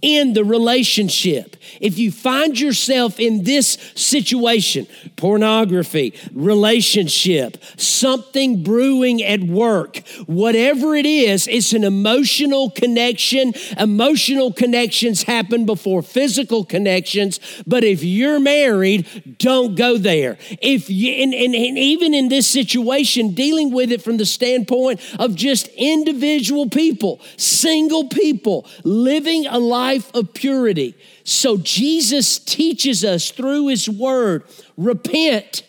end 0.07 0.37
the 0.37 0.45
relationship. 0.45 1.57
If 1.81 1.99
you 1.99 2.11
find 2.13 2.59
yourself 2.59 3.19
in 3.19 3.45
this 3.45 3.77
situation, 3.95 4.87
pornography, 5.17 6.15
relationship, 6.33 7.59
something 7.77 8.63
brewing 8.63 9.23
at 9.23 9.41
work, 9.41 9.99
whatever 10.27 10.95
it 10.95 11.07
is, 11.07 11.47
it's 11.49 11.73
an 11.73 11.85
emotional 11.85 12.71
connection. 12.71 13.53
Emotional 13.79 14.53
connections 14.53 15.25
happen 15.25 15.67
before 15.67 16.03
physical 16.03 16.65
connections. 16.65 17.41
But 17.67 17.85
if 17.85 18.03
you're 18.03 18.41
married, 18.41 19.39
don't 19.39 19.75
go 19.75 19.99
there. 19.99 20.39
If 20.63 20.89
you, 20.89 21.13
and, 21.13 21.35
and, 21.35 21.55
and 21.55 21.79
even 21.79 22.15
in 22.15 22.29
this 22.29 22.47
situation, 22.47 23.35
dealing 23.35 23.73
with 23.73 23.91
it 23.91 24.03
from 24.03 24.17
the 24.17 24.27
standpoint 24.27 25.01
of 25.19 25.35
just 25.35 25.69
individual 25.77 26.69
people, 26.71 27.21
single 27.37 28.09
people, 28.09 28.67
living 28.85 29.47
a 29.47 29.59
life 29.59 29.96
of 30.15 30.35
purity. 30.35 30.95
So 31.25 31.57
Jesus 31.57 32.39
teaches 32.39 33.05
us 33.05 33.31
through 33.31 33.69
his 33.69 33.89
word 33.89 34.45
repent, 34.77 35.63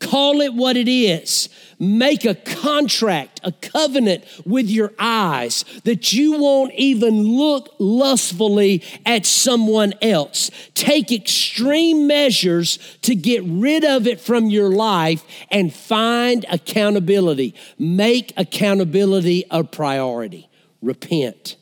call 0.00 0.40
it 0.40 0.54
what 0.54 0.76
it 0.76 0.88
is. 0.88 1.48
Make 1.80 2.24
a 2.24 2.34
contract, 2.34 3.40
a 3.44 3.52
covenant 3.52 4.24
with 4.44 4.68
your 4.68 4.92
eyes 4.98 5.64
that 5.84 6.12
you 6.12 6.40
won't 6.40 6.74
even 6.74 7.22
look 7.22 7.72
lustfully 7.78 8.82
at 9.06 9.24
someone 9.24 9.94
else. 10.02 10.50
Take 10.74 11.12
extreme 11.12 12.08
measures 12.08 12.78
to 13.02 13.14
get 13.14 13.44
rid 13.44 13.84
of 13.84 14.08
it 14.08 14.20
from 14.20 14.46
your 14.46 14.70
life 14.70 15.24
and 15.52 15.72
find 15.72 16.44
accountability. 16.50 17.54
Make 17.78 18.32
accountability 18.36 19.44
a 19.48 19.62
priority. 19.62 20.50
Repent. 20.82 21.56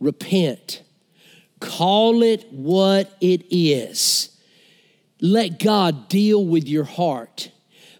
Repent 0.00 0.82
Call 1.60 2.22
it 2.22 2.46
what 2.50 3.16
it 3.20 3.44
is. 3.50 4.36
Let 5.20 5.58
God 5.58 6.08
deal 6.08 6.44
with 6.44 6.66
your 6.66 6.84
heart. 6.84 7.50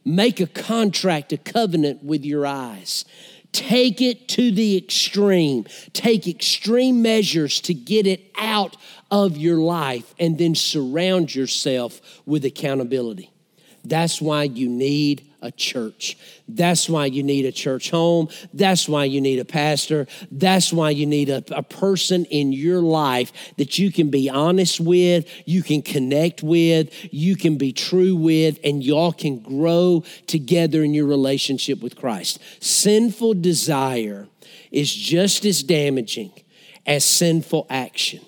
Make 0.05 0.41
a 0.41 0.47
contract, 0.47 1.33
a 1.33 1.37
covenant 1.37 2.03
with 2.03 2.25
your 2.25 2.47
eyes. 2.47 3.05
Take 3.53 4.01
it 4.01 4.29
to 4.29 4.51
the 4.51 4.77
extreme. 4.77 5.67
Take 5.93 6.27
extreme 6.27 7.03
measures 7.03 7.61
to 7.63 7.75
get 7.75 8.07
it 8.07 8.33
out 8.39 8.77
of 9.11 9.37
your 9.37 9.59
life 9.59 10.15
and 10.19 10.39
then 10.39 10.55
surround 10.55 11.35
yourself 11.35 12.01
with 12.25 12.45
accountability. 12.45 13.31
That's 13.85 14.21
why 14.21 14.45
you 14.45 14.69
need 14.69 15.30
a 15.43 15.51
church. 15.51 16.17
That's 16.49 16.89
why 16.89 17.07
you 17.07 17.23
need 17.23 17.45
a 17.45 17.53
church 17.53 17.91
home. 17.91 18.29
That's 18.53 18.89
why 18.89 19.05
you 19.05 19.21
need 19.21 19.39
a 19.39 19.45
pastor. 19.45 20.07
That's 20.31 20.73
why 20.73 20.91
you 20.91 21.07
need 21.07 21.31
a, 21.31 21.43
a, 21.51 21.63
person 21.63 22.25
in 22.27 22.53
your 22.53 22.81
life 22.81 23.33
that 23.57 23.79
you 23.79 23.93
can 23.93 24.11
be 24.11 24.29
honest 24.29 24.81
with, 24.81 25.27
you 25.47 25.63
can 25.63 25.83
connect 25.83 26.43
with, 26.43 26.93
you 27.13 27.37
can 27.37 27.57
be 27.57 27.73
true 27.73 28.17
with, 28.17 28.59
and 28.65 28.83
y'all 28.83 29.13
can 29.13 29.39
grow 29.39 30.05
together 30.27 30.83
in 30.83 30.95
your 30.95 31.07
relationship 31.07 31.83
with 31.83 31.97
Christ. 31.97 32.39
Sinful 32.61 33.35
desire 33.35 34.27
is 34.71 34.93
just 34.93 35.45
as 35.45 35.63
damaging 35.63 36.33
as 36.87 37.05
sinful 37.05 37.67
action. 37.71 38.21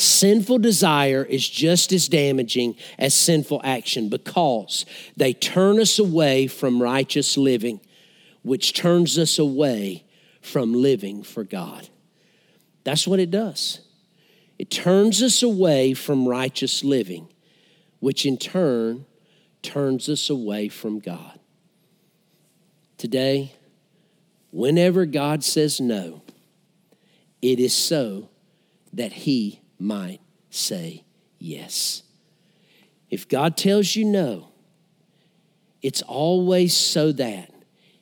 Sinful 0.00 0.60
desire 0.60 1.22
is 1.28 1.46
just 1.46 1.92
as 1.92 2.08
damaging 2.08 2.74
as 2.98 3.12
sinful 3.14 3.60
action 3.62 4.08
because 4.08 4.86
they 5.14 5.34
turn 5.34 5.78
us 5.78 5.98
away 5.98 6.46
from 6.46 6.80
righteous 6.80 7.36
living, 7.36 7.80
which 8.40 8.72
turns 8.72 9.18
us 9.18 9.38
away 9.38 10.04
from 10.40 10.72
living 10.72 11.22
for 11.22 11.44
God. 11.44 11.90
That's 12.82 13.06
what 13.06 13.20
it 13.20 13.30
does. 13.30 13.80
It 14.58 14.70
turns 14.70 15.22
us 15.22 15.42
away 15.42 15.92
from 15.92 16.26
righteous 16.26 16.82
living, 16.82 17.28
which 17.98 18.24
in 18.24 18.38
turn 18.38 19.04
turns 19.60 20.08
us 20.08 20.30
away 20.30 20.68
from 20.70 21.00
God. 21.00 21.38
Today, 22.96 23.52
whenever 24.50 25.04
God 25.04 25.44
says 25.44 25.78
no, 25.78 26.22
it 27.42 27.60
is 27.60 27.74
so 27.74 28.30
that 28.94 29.12
He 29.12 29.60
might 29.80 30.20
say 30.50 31.04
yes. 31.38 32.02
If 33.10 33.28
God 33.28 33.56
tells 33.56 33.96
you 33.96 34.04
no, 34.04 34.48
it's 35.82 36.02
always 36.02 36.76
so 36.76 37.12
that 37.12 37.50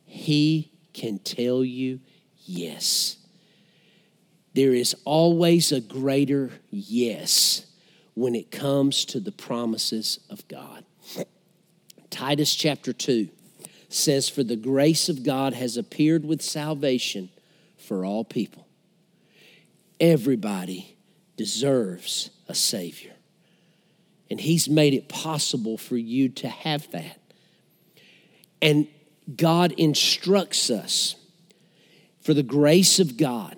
He 0.04 0.72
can 0.92 1.18
tell 1.18 1.64
you 1.64 2.00
yes. 2.44 3.16
There 4.54 4.74
is 4.74 4.94
always 5.04 5.70
a 5.72 5.80
greater 5.80 6.50
yes 6.70 7.66
when 8.14 8.34
it 8.34 8.50
comes 8.50 9.04
to 9.06 9.20
the 9.20 9.30
promises 9.30 10.18
of 10.28 10.46
God. 10.48 10.84
Titus 12.10 12.54
chapter 12.54 12.92
2 12.92 13.28
says, 13.88 14.28
For 14.28 14.42
the 14.42 14.56
grace 14.56 15.08
of 15.08 15.22
God 15.22 15.54
has 15.54 15.76
appeared 15.76 16.24
with 16.24 16.42
salvation 16.42 17.30
for 17.76 18.04
all 18.04 18.24
people. 18.24 18.66
Everybody 20.00 20.97
deserves 21.38 22.28
a 22.48 22.54
Savior. 22.54 23.14
And 24.28 24.38
He's 24.38 24.68
made 24.68 24.92
it 24.92 25.08
possible 25.08 25.78
for 25.78 25.96
you 25.96 26.28
to 26.28 26.48
have 26.48 26.90
that. 26.90 27.18
And 28.60 28.88
God 29.34 29.72
instructs 29.72 30.68
us 30.68 31.14
For 32.28 32.34
the 32.34 32.42
grace 32.42 33.00
of 33.00 33.16
God 33.16 33.56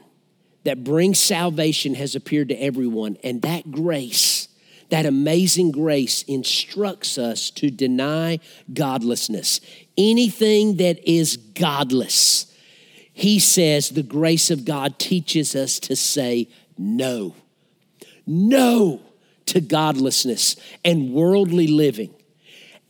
that 0.62 0.84
brings 0.84 1.18
salvation 1.18 1.94
has 1.94 2.14
appeared 2.14 2.50
to 2.50 2.54
everyone, 2.54 3.16
and 3.24 3.42
that 3.42 3.72
grace, 3.72 4.46
that 4.90 5.06
amazing 5.06 5.72
grace, 5.72 6.22
instructs 6.22 7.18
us 7.18 7.50
to 7.50 7.70
deny 7.70 8.38
godlessness. 8.72 9.60
Anything 9.98 10.76
that 10.76 11.00
is 11.04 11.36
godless, 11.36 12.54
he 13.12 13.40
says 13.40 13.90
the 13.90 14.04
grace 14.04 14.52
of 14.52 14.64
God 14.64 15.00
teaches 15.00 15.56
us 15.56 15.80
to 15.80 15.96
say 15.96 16.48
no. 16.78 17.34
No 18.26 19.00
to 19.46 19.60
godlessness 19.60 20.56
and 20.84 21.12
worldly 21.12 21.66
living 21.66 22.14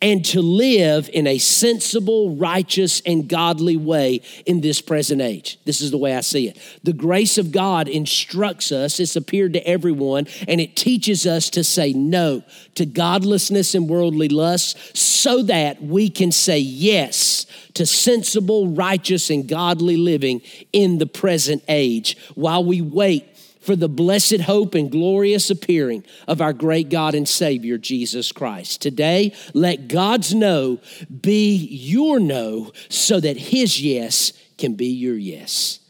and 0.03 0.25
to 0.25 0.40
live 0.40 1.11
in 1.12 1.27
a 1.27 1.38
sensible, 1.38 2.37
righteous, 2.37 3.01
and 3.05 3.29
godly 3.29 3.77
way 3.77 4.23
in 4.47 4.61
this 4.61 4.81
present 4.81 5.21
age. 5.21 5.59
This 5.64 5.81
is 5.81 5.90
the 5.90 5.99
way 5.99 6.14
I 6.16 6.23
see 6.23 6.49
it. 6.49 6.59
The 6.83 6.93
grace 6.93 7.37
of 7.37 7.53
God 7.53 7.88
instructs 7.88 8.73
us, 8.73 8.99
it's 8.99 9.16
appeared 9.16 9.53
to 9.55 9.66
everyone, 9.66 10.27
and 10.49 10.61
it 10.61 10.77
teaches 10.77 11.27
us 11.27 11.51
to 11.51 11.64
say 11.64 11.93
no 11.93 12.43
to 12.77 12.87
godlessness 12.87 13.75
and 13.75 13.88
worldly 13.88 14.29
lusts 14.29 14.99
so 14.99 15.43
that 15.43 15.83
we 15.83 16.09
can 16.09 16.33
say 16.33 16.59
yes 16.59 17.45
to 17.75 17.85
sensible, 17.85 18.69
righteous, 18.69 19.31
and 19.31 19.49
godly 19.49 19.97
living 19.97 20.40
in 20.73 20.99
the 20.99 21.07
present 21.07 21.62
age 21.69 22.16
while 22.35 22.64
we 22.64 22.81
wait 22.81 23.30
for 23.61 23.77
the 23.77 23.88
blessed 23.88 24.42
hope 24.42 24.75
and 24.75 24.90
glorious 24.90 25.51
appearing 25.51 26.05
of 26.27 26.40
our 26.40 26.53
great 26.53 26.88
God 26.88 27.14
and 27.14 27.29
Savior, 27.29 27.79
Jesus 27.79 28.33
Christ. 28.33 28.81
Today, 28.81 29.35
let 29.53 29.88
God's 29.88 30.35
no 30.35 30.81
be 31.20 31.55
your 31.55 32.18
no 32.18 32.73
so 32.88 33.20
that 33.20 33.37
His 33.37 33.81
yes 33.81 34.33
can 34.57 34.75
be 34.75 34.87
your 34.87 35.16
yes. 35.16 35.81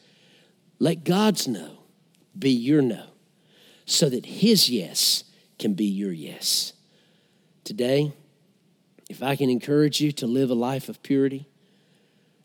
Let 0.78 1.04
God's 1.04 1.46
no 1.46 1.78
be 2.38 2.50
your 2.50 2.82
no 2.82 3.04
so 3.84 4.08
that 4.08 4.26
His 4.26 4.68
yes 4.68 5.24
can 5.58 5.74
be 5.74 5.84
your 5.86 6.12
yes. 6.12 6.72
Today, 7.64 8.12
if 9.08 9.22
I 9.22 9.36
can 9.36 9.50
encourage 9.50 10.00
you 10.00 10.12
to 10.12 10.26
live 10.26 10.50
a 10.50 10.54
life 10.54 10.88
of 10.88 11.02
purity, 11.02 11.48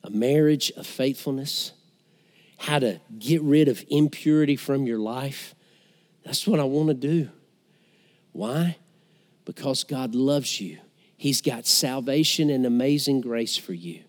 a 0.04 0.10
marriage 0.10 0.72
of 0.76 0.86
faithfulness, 0.86 1.72
how 2.58 2.80
to 2.80 3.00
get 3.18 3.42
rid 3.42 3.68
of 3.68 3.84
impurity 3.90 4.56
from 4.56 4.86
your 4.86 5.00
life, 5.00 5.56
that's 6.24 6.48
what 6.48 6.60
I 6.60 6.64
want 6.64 6.88
to 6.90 6.94
do. 6.94 7.30
Why? 8.32 8.78
Because 9.46 9.84
God 9.84 10.16
loves 10.16 10.60
you. 10.60 10.80
He's 11.18 11.42
got 11.42 11.66
salvation 11.66 12.50
and 12.50 12.66
amazing 12.66 13.22
grace 13.22 13.56
for 13.58 13.74
you. 13.74 14.04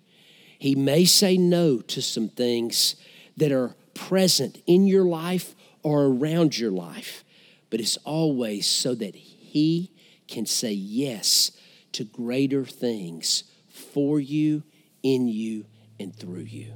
He 0.58 0.74
may 0.74 1.04
say 1.04 1.36
no 1.36 1.78
to 1.78 2.02
some 2.02 2.28
things 2.28 2.96
that 3.36 3.52
are 3.52 3.74
present 3.94 4.62
in 4.66 4.86
your 4.86 5.04
life 5.04 5.54
or 5.82 6.04
around 6.04 6.58
your 6.58 6.70
life, 6.70 7.24
but 7.70 7.80
it's 7.80 7.96
always 7.98 8.66
so 8.66 8.94
that 8.94 9.14
He 9.14 9.92
can 10.26 10.46
say 10.46 10.72
yes 10.72 11.52
to 11.92 12.04
greater 12.04 12.64
things 12.64 13.44
for 13.68 14.18
you, 14.18 14.62
in 15.02 15.28
you, 15.28 15.66
and 16.00 16.14
through 16.14 16.40
you. 16.40 16.72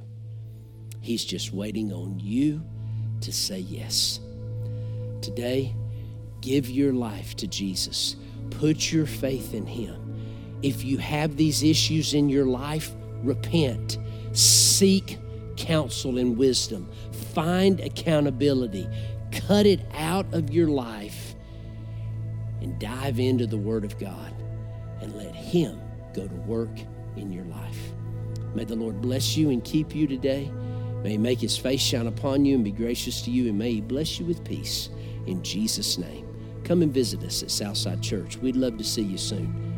He's 1.01 1.25
just 1.25 1.51
waiting 1.51 1.91
on 1.91 2.19
you 2.19 2.63
to 3.21 3.33
say 3.33 3.59
yes. 3.59 4.19
Today, 5.21 5.75
give 6.41 6.69
your 6.69 6.93
life 6.93 7.35
to 7.37 7.47
Jesus. 7.47 8.15
Put 8.51 8.91
your 8.91 9.07
faith 9.07 9.53
in 9.53 9.65
Him. 9.65 10.59
If 10.61 10.83
you 10.83 10.99
have 10.99 11.37
these 11.37 11.63
issues 11.63 12.13
in 12.13 12.29
your 12.29 12.45
life, 12.45 12.91
repent. 13.23 13.97
Seek 14.33 15.17
counsel 15.57 16.17
and 16.17 16.37
wisdom. 16.37 16.89
Find 17.33 17.79
accountability. 17.79 18.87
Cut 19.31 19.65
it 19.65 19.81
out 19.95 20.31
of 20.33 20.51
your 20.51 20.67
life 20.67 21.35
and 22.61 22.79
dive 22.79 23.19
into 23.19 23.47
the 23.47 23.57
Word 23.57 23.83
of 23.83 23.97
God 23.97 24.33
and 25.01 25.15
let 25.15 25.35
Him 25.35 25.81
go 26.13 26.27
to 26.27 26.35
work 26.35 26.77
in 27.15 27.31
your 27.31 27.45
life. 27.45 27.93
May 28.53 28.65
the 28.65 28.75
Lord 28.75 29.01
bless 29.01 29.35
you 29.35 29.49
and 29.49 29.63
keep 29.63 29.95
you 29.95 30.07
today. 30.07 30.51
May 31.03 31.11
he 31.11 31.17
make 31.17 31.39
his 31.39 31.57
face 31.57 31.81
shine 31.81 32.07
upon 32.07 32.45
you 32.45 32.55
and 32.55 32.63
be 32.63 32.71
gracious 32.71 33.21
to 33.23 33.31
you, 33.31 33.49
and 33.49 33.57
may 33.57 33.73
he 33.73 33.81
bless 33.81 34.19
you 34.19 34.25
with 34.25 34.43
peace 34.43 34.89
in 35.25 35.41
Jesus' 35.43 35.97
name. 35.97 36.27
Come 36.63 36.81
and 36.81 36.93
visit 36.93 37.23
us 37.23 37.41
at 37.43 37.51
Southside 37.51 38.01
Church. 38.01 38.37
We'd 38.37 38.55
love 38.55 38.77
to 38.77 38.83
see 38.83 39.01
you 39.01 39.17
soon. 39.17 39.70